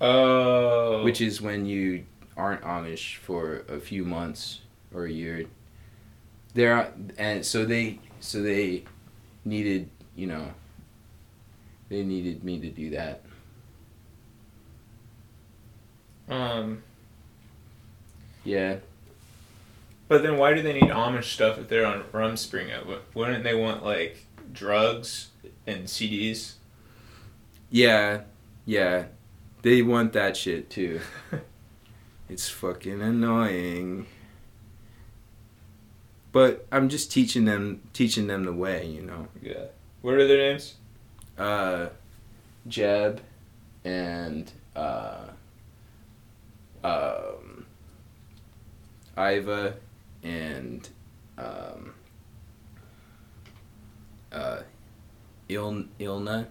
[0.00, 1.02] Oh.
[1.02, 2.04] which is when you
[2.36, 4.60] aren't Amish for a few months
[4.94, 5.44] or a year.
[6.54, 8.84] They're and so they so they
[9.44, 10.52] needed you know
[11.88, 13.22] they needed me to do that.
[16.28, 16.82] um.
[18.44, 18.76] Yeah.
[20.08, 22.86] But then why do they need Amish stuff if they're on Rumspringa?
[22.86, 25.28] Wou- Wouldn't they want like drugs
[25.66, 26.54] and CDs?
[27.70, 28.22] Yeah,
[28.64, 29.06] yeah.
[29.62, 31.00] They want that shit too.
[32.28, 34.06] it's fucking annoying.
[36.38, 39.26] But I'm just teaching them teaching them the way, you know.
[39.42, 39.64] Yeah.
[40.02, 40.76] What are their names?
[41.36, 41.88] Uh
[42.68, 43.20] Jeb
[43.84, 45.30] and uh
[46.84, 47.66] um
[49.16, 49.74] Iva
[50.22, 50.88] and
[51.36, 51.92] um
[54.30, 54.60] uh
[55.48, 56.46] Il Ilna.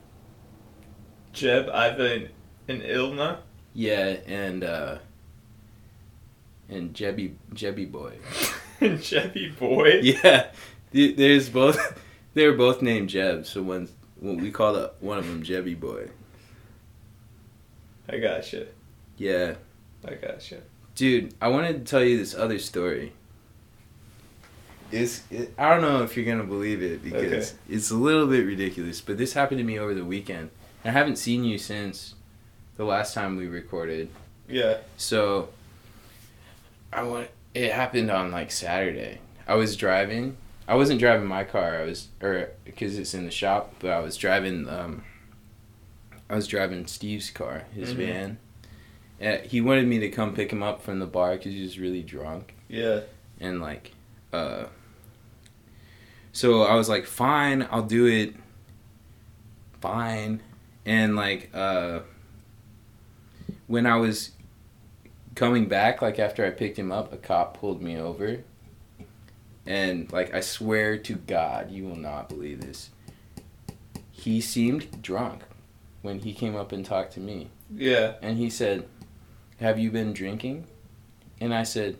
[1.32, 2.30] Jeb, Iva, and,
[2.67, 3.38] and Ilna.
[3.73, 4.97] Yeah, and uh
[6.67, 8.17] and Jebby Jebby boy.
[8.82, 10.00] and Jebby Boy.
[10.04, 10.48] Yeah,
[10.94, 11.78] th- there's both.
[12.34, 15.80] They were both named Jeb, so one when we call the, one of them Jebby
[15.80, 16.10] boy.
[18.08, 18.68] I gotcha.
[19.18, 19.56] Yeah,
[20.06, 20.58] I gotcha.
[20.94, 23.13] dude, I wanted to tell you this other story.
[24.92, 27.76] It's it, I don't know if you're gonna believe it because Okay.
[27.76, 30.52] it's a little bit ridiculous, but this happened to me over the weekend.
[30.86, 32.13] I haven't seen you since
[32.76, 34.10] the last time we recorded.
[34.48, 34.78] Yeah.
[34.96, 35.50] So
[36.94, 39.20] I want it happened on like Saturday.
[39.48, 40.38] I was driving.
[40.67, 41.78] I wasn't driving my car.
[41.78, 45.04] I was or because it's in the shop, but I was driving um
[46.30, 47.98] I was driving Steve's car, his Mhm.
[47.98, 48.38] van.
[49.20, 51.80] And he wanted me to come pick him up from the bar cuz he was
[51.80, 53.02] really drunk Yeah.
[53.39, 53.91] and like
[54.34, 54.65] uh
[56.34, 58.36] so I was like fine, I'll do it.
[59.82, 60.41] Fine.
[60.86, 61.99] And like uh
[63.68, 64.32] when I was
[65.38, 68.40] coming back like after I picked him up, a cop pulled me over.
[69.66, 72.90] And like I swear to god, you will not believe this.
[74.12, 75.44] He seemed drunk
[76.02, 78.14] when he came up and talked to me Yeah.
[78.22, 78.88] and he said,
[79.60, 80.66] "Have you been drinking?"
[81.40, 81.98] And I said,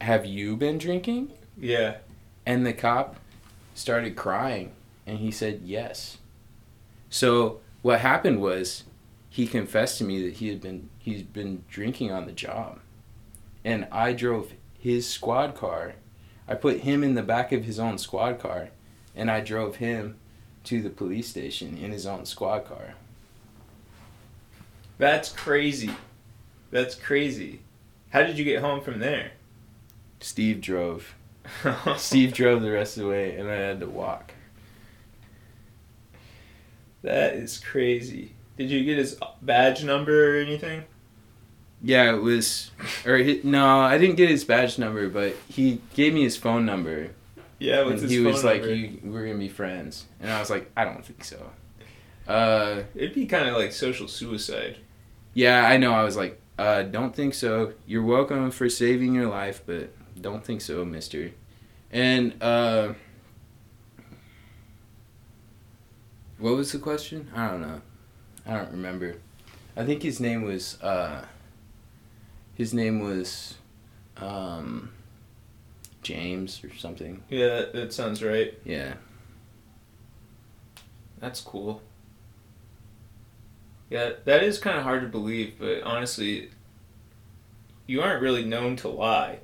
[0.00, 1.98] "Have you been drinking?" Yeah.
[2.46, 3.16] And the cop
[3.74, 4.72] started crying
[5.06, 6.18] and he said, "Yes."
[7.10, 8.84] So, what happened was
[9.38, 12.80] he confessed to me that he had been he's been drinking on the job.
[13.64, 15.94] And I drove his squad car.
[16.48, 18.70] I put him in the back of his own squad car
[19.14, 20.16] and I drove him
[20.64, 22.94] to the police station in his own squad car.
[24.98, 25.92] That's crazy.
[26.72, 27.60] That's crazy.
[28.10, 29.30] How did you get home from there?
[30.18, 31.14] Steve drove.
[31.96, 34.32] Steve drove the rest of the way, and I had to walk.
[37.02, 38.32] That is crazy.
[38.58, 40.84] Did you get his badge number or anything?
[41.80, 42.72] Yeah, it was,
[43.06, 46.66] or he, no, I didn't get his badge number, but he gave me his phone
[46.66, 47.10] number.
[47.60, 50.40] Yeah, what's and his he phone was like, you, "We're gonna be friends," and I
[50.40, 51.50] was like, "I don't think so."
[52.26, 54.78] Uh, It'd be kind of like social suicide.
[55.34, 55.92] yeah, I know.
[55.94, 60.44] I was like, uh, "Don't think so." You're welcome for saving your life, but don't
[60.44, 61.30] think so, Mister.
[61.92, 62.94] And uh,
[66.38, 67.30] what was the question?
[67.34, 67.80] I don't know.
[68.48, 69.16] I don't remember.
[69.76, 70.80] I think his name was.
[70.82, 71.24] Uh,
[72.54, 73.54] his name was,
[74.16, 74.90] um,
[76.02, 77.22] James or something.
[77.28, 78.58] Yeah, that, that sounds right.
[78.64, 78.94] Yeah.
[81.20, 81.82] That's cool.
[83.90, 86.50] Yeah, that is kind of hard to believe, but honestly,
[87.86, 89.38] you aren't really known to lie.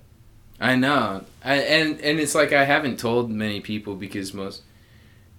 [0.61, 4.63] I know, I, and and it's like I haven't told many people because most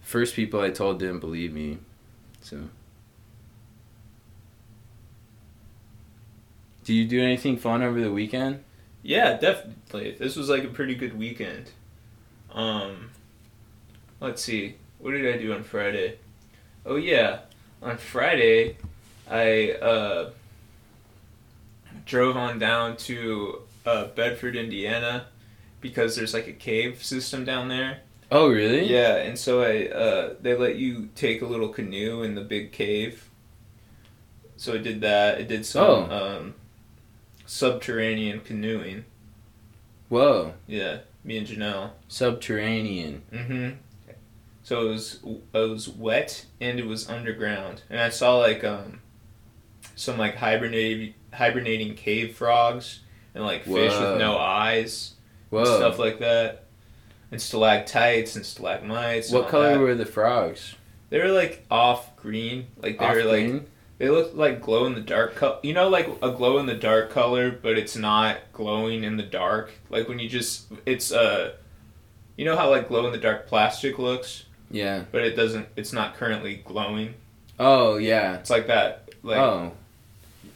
[0.01, 1.79] first people I told didn't believe me,
[2.41, 2.69] so.
[6.85, 8.63] Do you do anything fun over the weekend?
[9.01, 10.11] Yeah, definitely.
[10.17, 11.71] This was like a pretty good weekend.
[12.51, 13.09] Um,
[14.21, 14.75] let's see.
[14.99, 16.19] What did I do on Friday?
[16.85, 17.39] Oh yeah,
[17.81, 18.77] on Friday,
[19.29, 20.29] I uh,
[22.05, 25.27] drove on down to uh, Bedford, Indiana,
[25.81, 27.99] because there's like a cave system down there.
[28.31, 28.85] Oh, really?
[28.91, 32.71] Yeah, and so I uh, they let you take a little canoe in the big
[32.71, 33.29] cave.
[34.57, 35.37] So I did that.
[35.37, 36.37] I did some Oh.
[36.37, 36.53] um,
[37.45, 39.05] subterranean canoeing.
[40.09, 41.91] Whoa, Yeah, me and Janelle.
[42.07, 43.23] subterranean.
[43.31, 43.69] Mm-hmm.
[44.63, 45.19] So it was
[45.53, 49.01] it was wet and it was underground, and I saw like um
[49.95, 53.01] some like hibernating hibernating cave frogs
[53.35, 55.13] and like fish with no eyes
[55.51, 55.59] Whoa.
[55.59, 56.65] and stuff like that,
[57.31, 59.29] and stalactites and stalagmites.
[59.31, 59.79] and what color that.
[59.79, 60.75] were the frogs?
[61.11, 63.65] They were like off green, like they Off were like green?
[63.97, 65.59] They looked like glow in the dark color.
[65.63, 69.23] You know, like a glow in the dark color, but it's not glowing in the
[69.23, 69.71] dark.
[69.89, 71.53] Like when you just it's uh,
[72.35, 75.05] you know how like glow in the dark plastic looks, Yeah.
[75.11, 75.67] but it doesn't.
[75.75, 77.13] It's not currently glowing.
[77.57, 78.35] Oh yeah.
[78.35, 79.71] It's like that, like oh.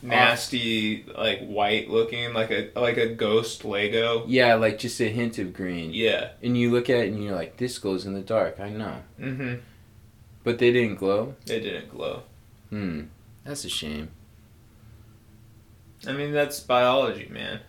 [0.02, 4.26] nasty, like white looking, like a like a ghost Lego.
[4.28, 5.92] Yeah, like just a hint of green.
[5.94, 6.32] Yeah.
[6.44, 8.60] And you look at it and you're like, this glows in the dark.
[8.60, 8.96] I know.
[9.18, 9.56] Mm-hmm.
[10.44, 11.36] But they didn't glow.
[11.46, 12.24] They didn't glow.
[12.70, 13.04] Hmm.
[13.44, 14.10] That's a shame.
[16.08, 17.60] I mean, that's biology, man.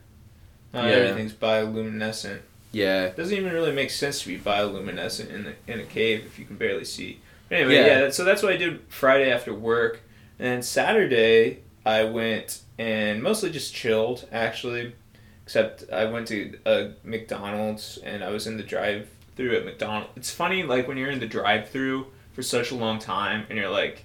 [0.73, 0.91] Not Yeah.
[0.93, 2.41] everything's bioluminescent.
[2.73, 3.07] Yeah.
[3.07, 6.39] It doesn't even really make sense to be bioluminescent in the, in a cave if
[6.39, 7.19] you can barely see.
[7.49, 7.87] But anyway, Yeah.
[7.87, 8.01] yeah.
[8.03, 10.01] that, so that's what I did Friday after work,
[10.39, 14.95] and Saturday I went and mostly just chilled actually,
[15.45, 20.11] except I went to a McDonald's and I was in the drive-through at McDonald's.
[20.17, 23.71] It's funny like when you're in the drive-through for such a long time and you're
[23.71, 24.05] like,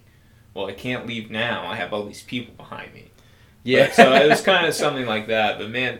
[0.55, 1.67] well, I can't leave now.
[1.67, 3.11] I have all these people behind me.
[3.63, 3.87] Yeah.
[3.87, 5.59] But, so it was kind of something like that.
[5.59, 5.99] But man,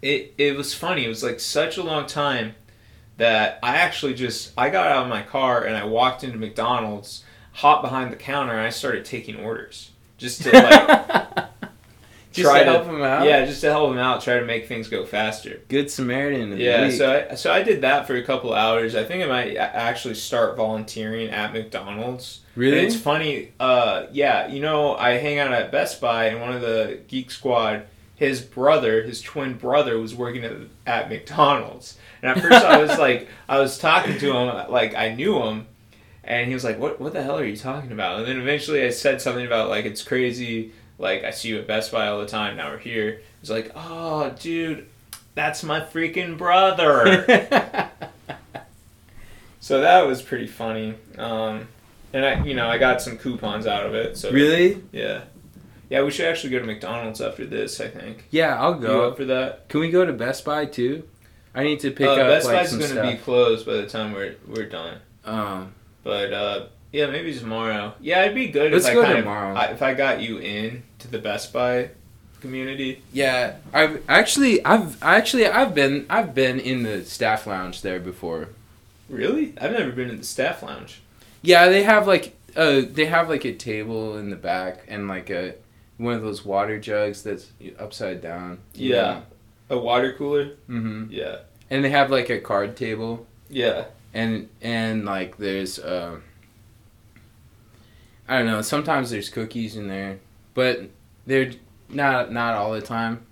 [0.00, 1.04] it it was funny.
[1.04, 2.54] It was like such a long time
[3.16, 7.24] that I actually just I got out of my car and I walked into McDonald's,
[7.52, 11.44] hopped behind the counter, and I started taking orders just to like
[12.36, 13.26] just try to to- help him out.
[13.26, 15.60] yeah, just to help them out, try to make things go faster.
[15.68, 16.56] Good Samaritan.
[16.58, 16.96] Yeah, the week.
[16.96, 18.94] so I, so I did that for a couple hours.
[18.94, 22.40] I think I might actually start volunteering at McDonald's.
[22.54, 22.78] really.
[22.78, 26.52] And it's funny, uh, yeah, you know, I hang out at Best Buy, and one
[26.52, 27.84] of the Geek Squad,
[28.14, 30.52] his brother, his twin brother, was working at,
[30.86, 31.98] at McDonald's.
[32.22, 35.66] And at first, I was like, I was talking to him, like I knew him,
[36.24, 36.98] and he was like, "What?
[37.00, 39.84] What the hell are you talking about?" And then eventually, I said something about like
[39.84, 40.72] it's crazy.
[40.98, 42.56] Like I see you at Best Buy all the time.
[42.56, 43.20] Now we're here.
[43.40, 44.86] He's like, "Oh, dude,
[45.34, 47.26] that's my freaking brother."
[49.60, 50.94] so that was pretty funny.
[51.18, 51.68] Um,
[52.12, 54.16] and I, you know, I got some coupons out of it.
[54.16, 54.82] So really?
[54.92, 55.22] yeah,
[55.90, 56.02] yeah.
[56.02, 57.80] We should actually go to McDonald's after this.
[57.80, 58.24] I think.
[58.30, 59.08] Yeah, I'll You go.
[59.10, 59.68] up for that?
[59.68, 61.06] Can we go to Best Buy too?
[61.54, 64.12] I need to pick uh, up Best like Buy's gonna be closed by the time
[64.12, 64.98] we're we're done.
[65.24, 65.74] Um,
[66.04, 66.66] But uh,
[66.96, 67.92] yeah, maybe tomorrow.
[68.00, 69.50] Yeah, it'd be good Let's if I go kind tomorrow.
[69.50, 71.90] Of, I, if I got you in to the Best Buy
[72.40, 73.02] community.
[73.12, 78.48] yeah, I've actually, I've actually, I've been, I've been in the staff lounge there before.
[79.10, 79.52] Really?
[79.60, 81.02] I've never been in the staff lounge.
[81.42, 85.28] Yeah, they have like, uh, they have like a table in the back and like
[85.28, 85.54] a
[85.98, 88.58] one of those water jugs that's upside down.
[88.74, 89.20] Yeah.
[89.68, 90.44] A water cooler.
[90.68, 90.80] know?
[90.80, 91.06] Mhm.
[91.10, 91.36] Yeah.
[91.70, 93.84] And they have like a card table, Yeah.
[94.14, 96.20] and and like there's uh,
[98.28, 98.62] I don't know.
[98.62, 100.18] Sometimes there's cookies in there,
[100.54, 100.88] but
[101.26, 101.52] they're
[101.88, 103.24] not not all the time.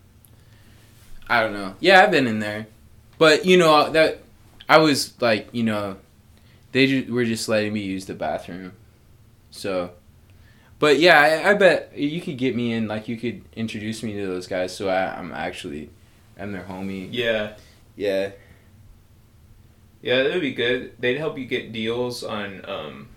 [1.29, 1.75] I don't know.
[1.81, 2.67] Yeah, I've been in there,
[3.19, 4.21] but you know that
[4.69, 5.97] I was like you know
[6.73, 8.73] they ju- were just letting me use the bathroom,
[9.51, 9.91] so.
[10.81, 12.89] But yeah, I, I bet you could get me in.
[12.89, 15.89] Like you could introduce me to those guys, so I, I'm actually,
[16.39, 17.09] I'm their homie.
[17.11, 17.55] Yeah.
[17.97, 18.33] Yeah.
[20.03, 20.93] Yeah, that would be good.
[20.99, 22.69] They'd help you get deals on.
[22.69, 23.09] Um,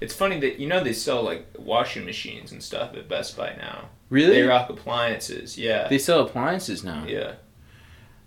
[0.00, 3.54] it's funny that you know they sell like washing machines and stuff at Best Buy
[3.56, 3.90] now.
[4.08, 4.40] Really?
[4.40, 5.56] They rock appliances.
[5.58, 5.88] Yeah.
[5.88, 7.04] They sell appliances now.
[7.06, 7.34] yeah.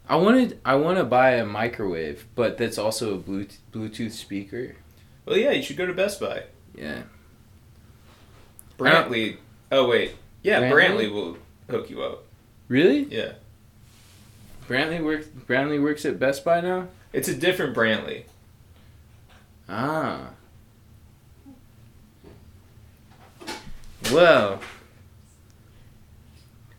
[0.07, 4.75] I wanted I want to buy a microwave, but that's also a Bluetooth, speaker.
[5.25, 6.43] Well, yeah, you should go to Best Buy.
[6.75, 7.03] Yeah.
[8.77, 9.37] Brantley.
[9.71, 10.15] Oh wait.
[10.41, 10.71] Yeah, Brantley?
[10.71, 11.37] Brantley will
[11.69, 12.25] hook you up.
[12.67, 13.03] Really?
[13.05, 13.33] Yeah.
[14.67, 16.89] Brantley works Brantley works at Best Buy now?
[17.13, 18.23] It's a different Brantley.
[19.69, 20.31] Ah.
[24.13, 24.59] Well,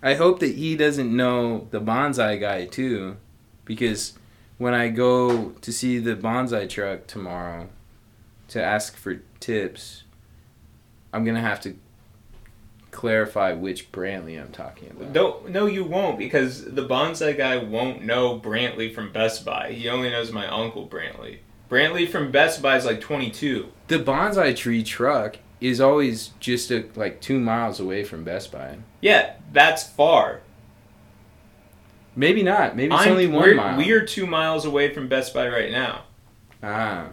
[0.01, 3.17] I hope that he doesn't know the bonsai guy too,
[3.65, 4.13] because
[4.59, 7.71] when I go to see the bonsai truck tomorrow
[8.49, 10.05] to ask for tips,
[11.13, 11.75] I'm gonna have to
[12.93, 15.11] clarify which Brantley I'm talking about.
[15.11, 19.73] No, no, you won't because the bonsai guy won't know Brantley from Best Buy.
[19.73, 21.39] He only knows my uncle Brantley.
[21.69, 23.73] Brantley from Best Buy is like 22.
[23.89, 28.79] The bonsai tree truck is always just a, like two miles away from Best Buy.
[29.01, 30.41] Yeah, that's far.
[32.17, 32.77] Maybe not.
[32.77, 33.77] Maybe it's I'm- only one we're, mile.
[33.77, 36.03] We are two miles away from Best Buy right now.
[36.63, 37.09] Ah.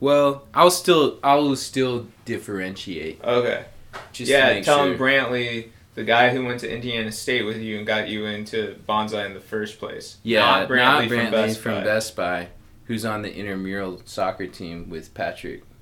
[0.00, 3.22] Well, I'll still I'll still differentiate.
[3.22, 3.66] Okay.
[4.12, 4.92] Just yeah, tell sure.
[4.94, 8.76] him Brantley, the guy who went to Indiana State with you and got you into
[8.88, 10.16] bonsai in the first place.
[10.24, 11.84] Yeah, not Brantley, from, Best, from Buy.
[11.84, 12.48] Best Buy,
[12.86, 15.62] who's on the intramural soccer team with Patrick.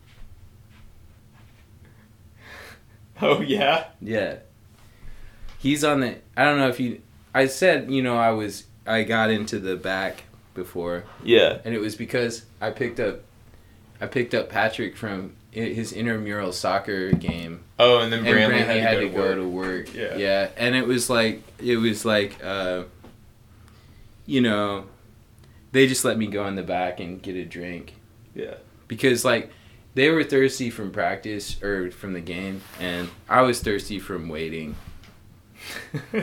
[3.22, 3.84] Oh yeah.
[4.00, 4.36] Yeah.
[5.58, 7.02] He's on the I don't know if you
[7.34, 10.24] I said, you know, I was I got into the back
[10.54, 11.58] before Yeah.
[11.64, 13.20] and it was because I picked up
[14.00, 18.80] I picked up Patrick from his intramural soccer game Oh, and then and Brantley, Brantley
[18.80, 19.86] had, to go, to work.
[19.88, 19.94] work.
[19.94, 20.16] Yeah.
[20.16, 22.84] yeah, and it was like it was like uh,
[24.26, 24.84] you know,
[25.72, 27.94] they just let me go in the back and get a drink
[28.34, 28.54] Yeah.
[28.88, 29.50] because like
[29.94, 34.76] they were thirsty from practice or from the game, and I was thirsty from waiting.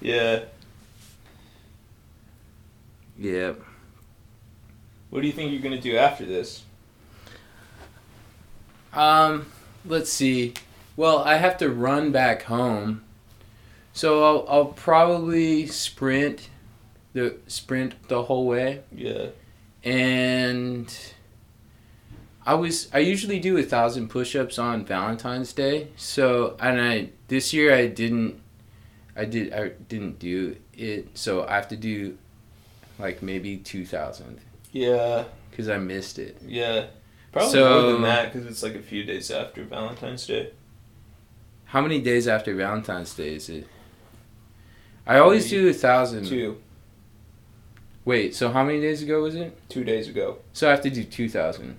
[0.00, 0.44] yeah.
[3.16, 3.52] Yeah,
[5.10, 6.62] What do you think you're gonna do after this?
[8.92, 9.46] Um,
[9.86, 10.54] let's see.
[10.96, 13.04] Well, I have to run back home,
[13.94, 16.50] so I'll I'll probably sprint
[17.14, 18.82] the sprint the whole way.
[18.92, 19.28] Yeah.
[19.82, 20.94] and
[22.46, 25.88] I was I usually do a thousand push-ups on Valentine's Day.
[25.96, 28.40] So and I this year I didn't
[29.16, 31.16] I did I didn't do it.
[31.16, 32.18] So I have to do
[32.98, 34.40] like maybe two thousand
[34.72, 35.24] Yeah.
[35.50, 36.36] because I missed it.
[36.46, 36.86] Yeah.
[37.32, 40.50] Probably So- more than that because it's like a few days after Valentine's Day.
[41.66, 43.66] How many days after Valentine's Day is it?
[45.06, 46.26] I always do a thousand.
[46.26, 46.58] Two.
[48.04, 49.56] Wait, so how many days ago was it?
[49.68, 50.38] Two days ago.
[50.52, 51.76] So I have to do 2,000.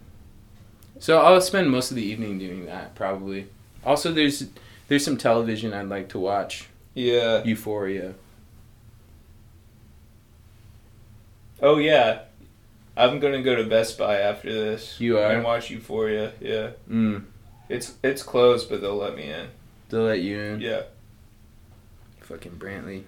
[1.00, 3.48] So I'll spend most of the evening doing that, probably.
[3.86, 4.46] Also, there's
[4.88, 6.68] there's some television I'd like to watch.
[6.94, 7.44] Yeah.
[7.44, 8.16] Euphoria.
[11.62, 12.22] Oh yeah.
[12.98, 15.00] I'm gonna go to Best Buy after this.
[15.00, 15.32] You are?
[15.32, 16.32] And watch Euphoria.
[16.40, 16.72] Yeah.
[16.90, 17.26] Mm.
[17.70, 19.50] It's it's closed, but they'll let me in.
[19.90, 20.62] They'll let you in.
[20.62, 20.84] Yeah.
[22.22, 23.04] Fucking Brantley.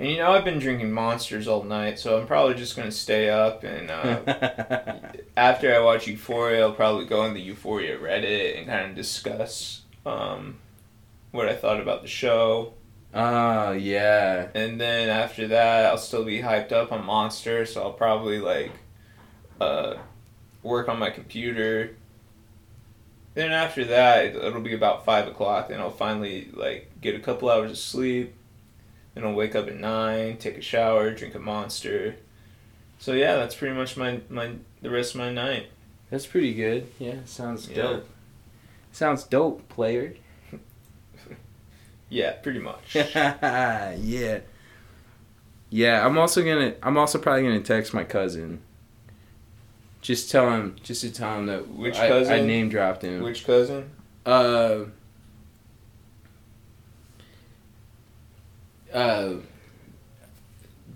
[0.00, 3.28] And you know I've been drinking monsters all night, so I'm probably just gonna stay
[3.28, 4.94] up and uh,
[5.36, 9.82] after I watch Euphoria, I'll probably go on the Euphoria Reddit and kind of discuss
[10.06, 10.56] um,
[11.32, 12.72] what I thought about the show.
[13.12, 14.48] oh, yeah.
[14.54, 18.72] And then after that, I'll still be hyped up on Monster, so I'll probably like
[19.60, 19.96] uh,
[20.62, 21.94] work on my computer.
[23.34, 25.68] Then after that, it- it'll be about five o'clock.
[25.68, 28.34] Then I'll finally like get a couple hours of sleep.
[29.20, 32.16] Then I'll wake up at nine, take a shower, drink a Monster.
[32.98, 35.66] So yeah, that's pretty much my my the rest of my night.
[36.08, 36.86] That's pretty good.
[36.98, 37.82] Yeah, sounds Yeah.
[37.82, 38.08] dope.
[38.92, 40.14] Sounds dope, player.
[42.12, 42.94] Yeah, pretty much.
[42.96, 44.40] yeah.
[45.68, 46.74] Yeah, I'm also gonna.
[46.82, 48.62] I'm also probably gonna text my cousin.
[50.00, 50.74] Just tell him.
[50.82, 53.22] Just to tell him that Which I, I name dropped him.
[53.22, 53.90] Which cousin?
[54.26, 54.86] Uh.
[58.92, 59.34] Uh,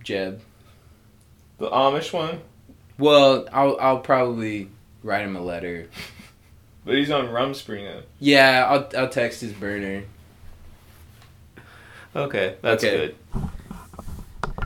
[0.02, 0.40] Jeb.
[1.58, 2.40] The Amish one,
[2.98, 4.68] Well, I'll I'll probably
[5.02, 5.88] write him a letter.
[6.84, 8.02] but he's on Rumspringa.
[8.18, 10.02] Yeah, I'll I'll text his burner.
[12.16, 13.14] Okay, that's Okay.
[13.32, 13.48] good.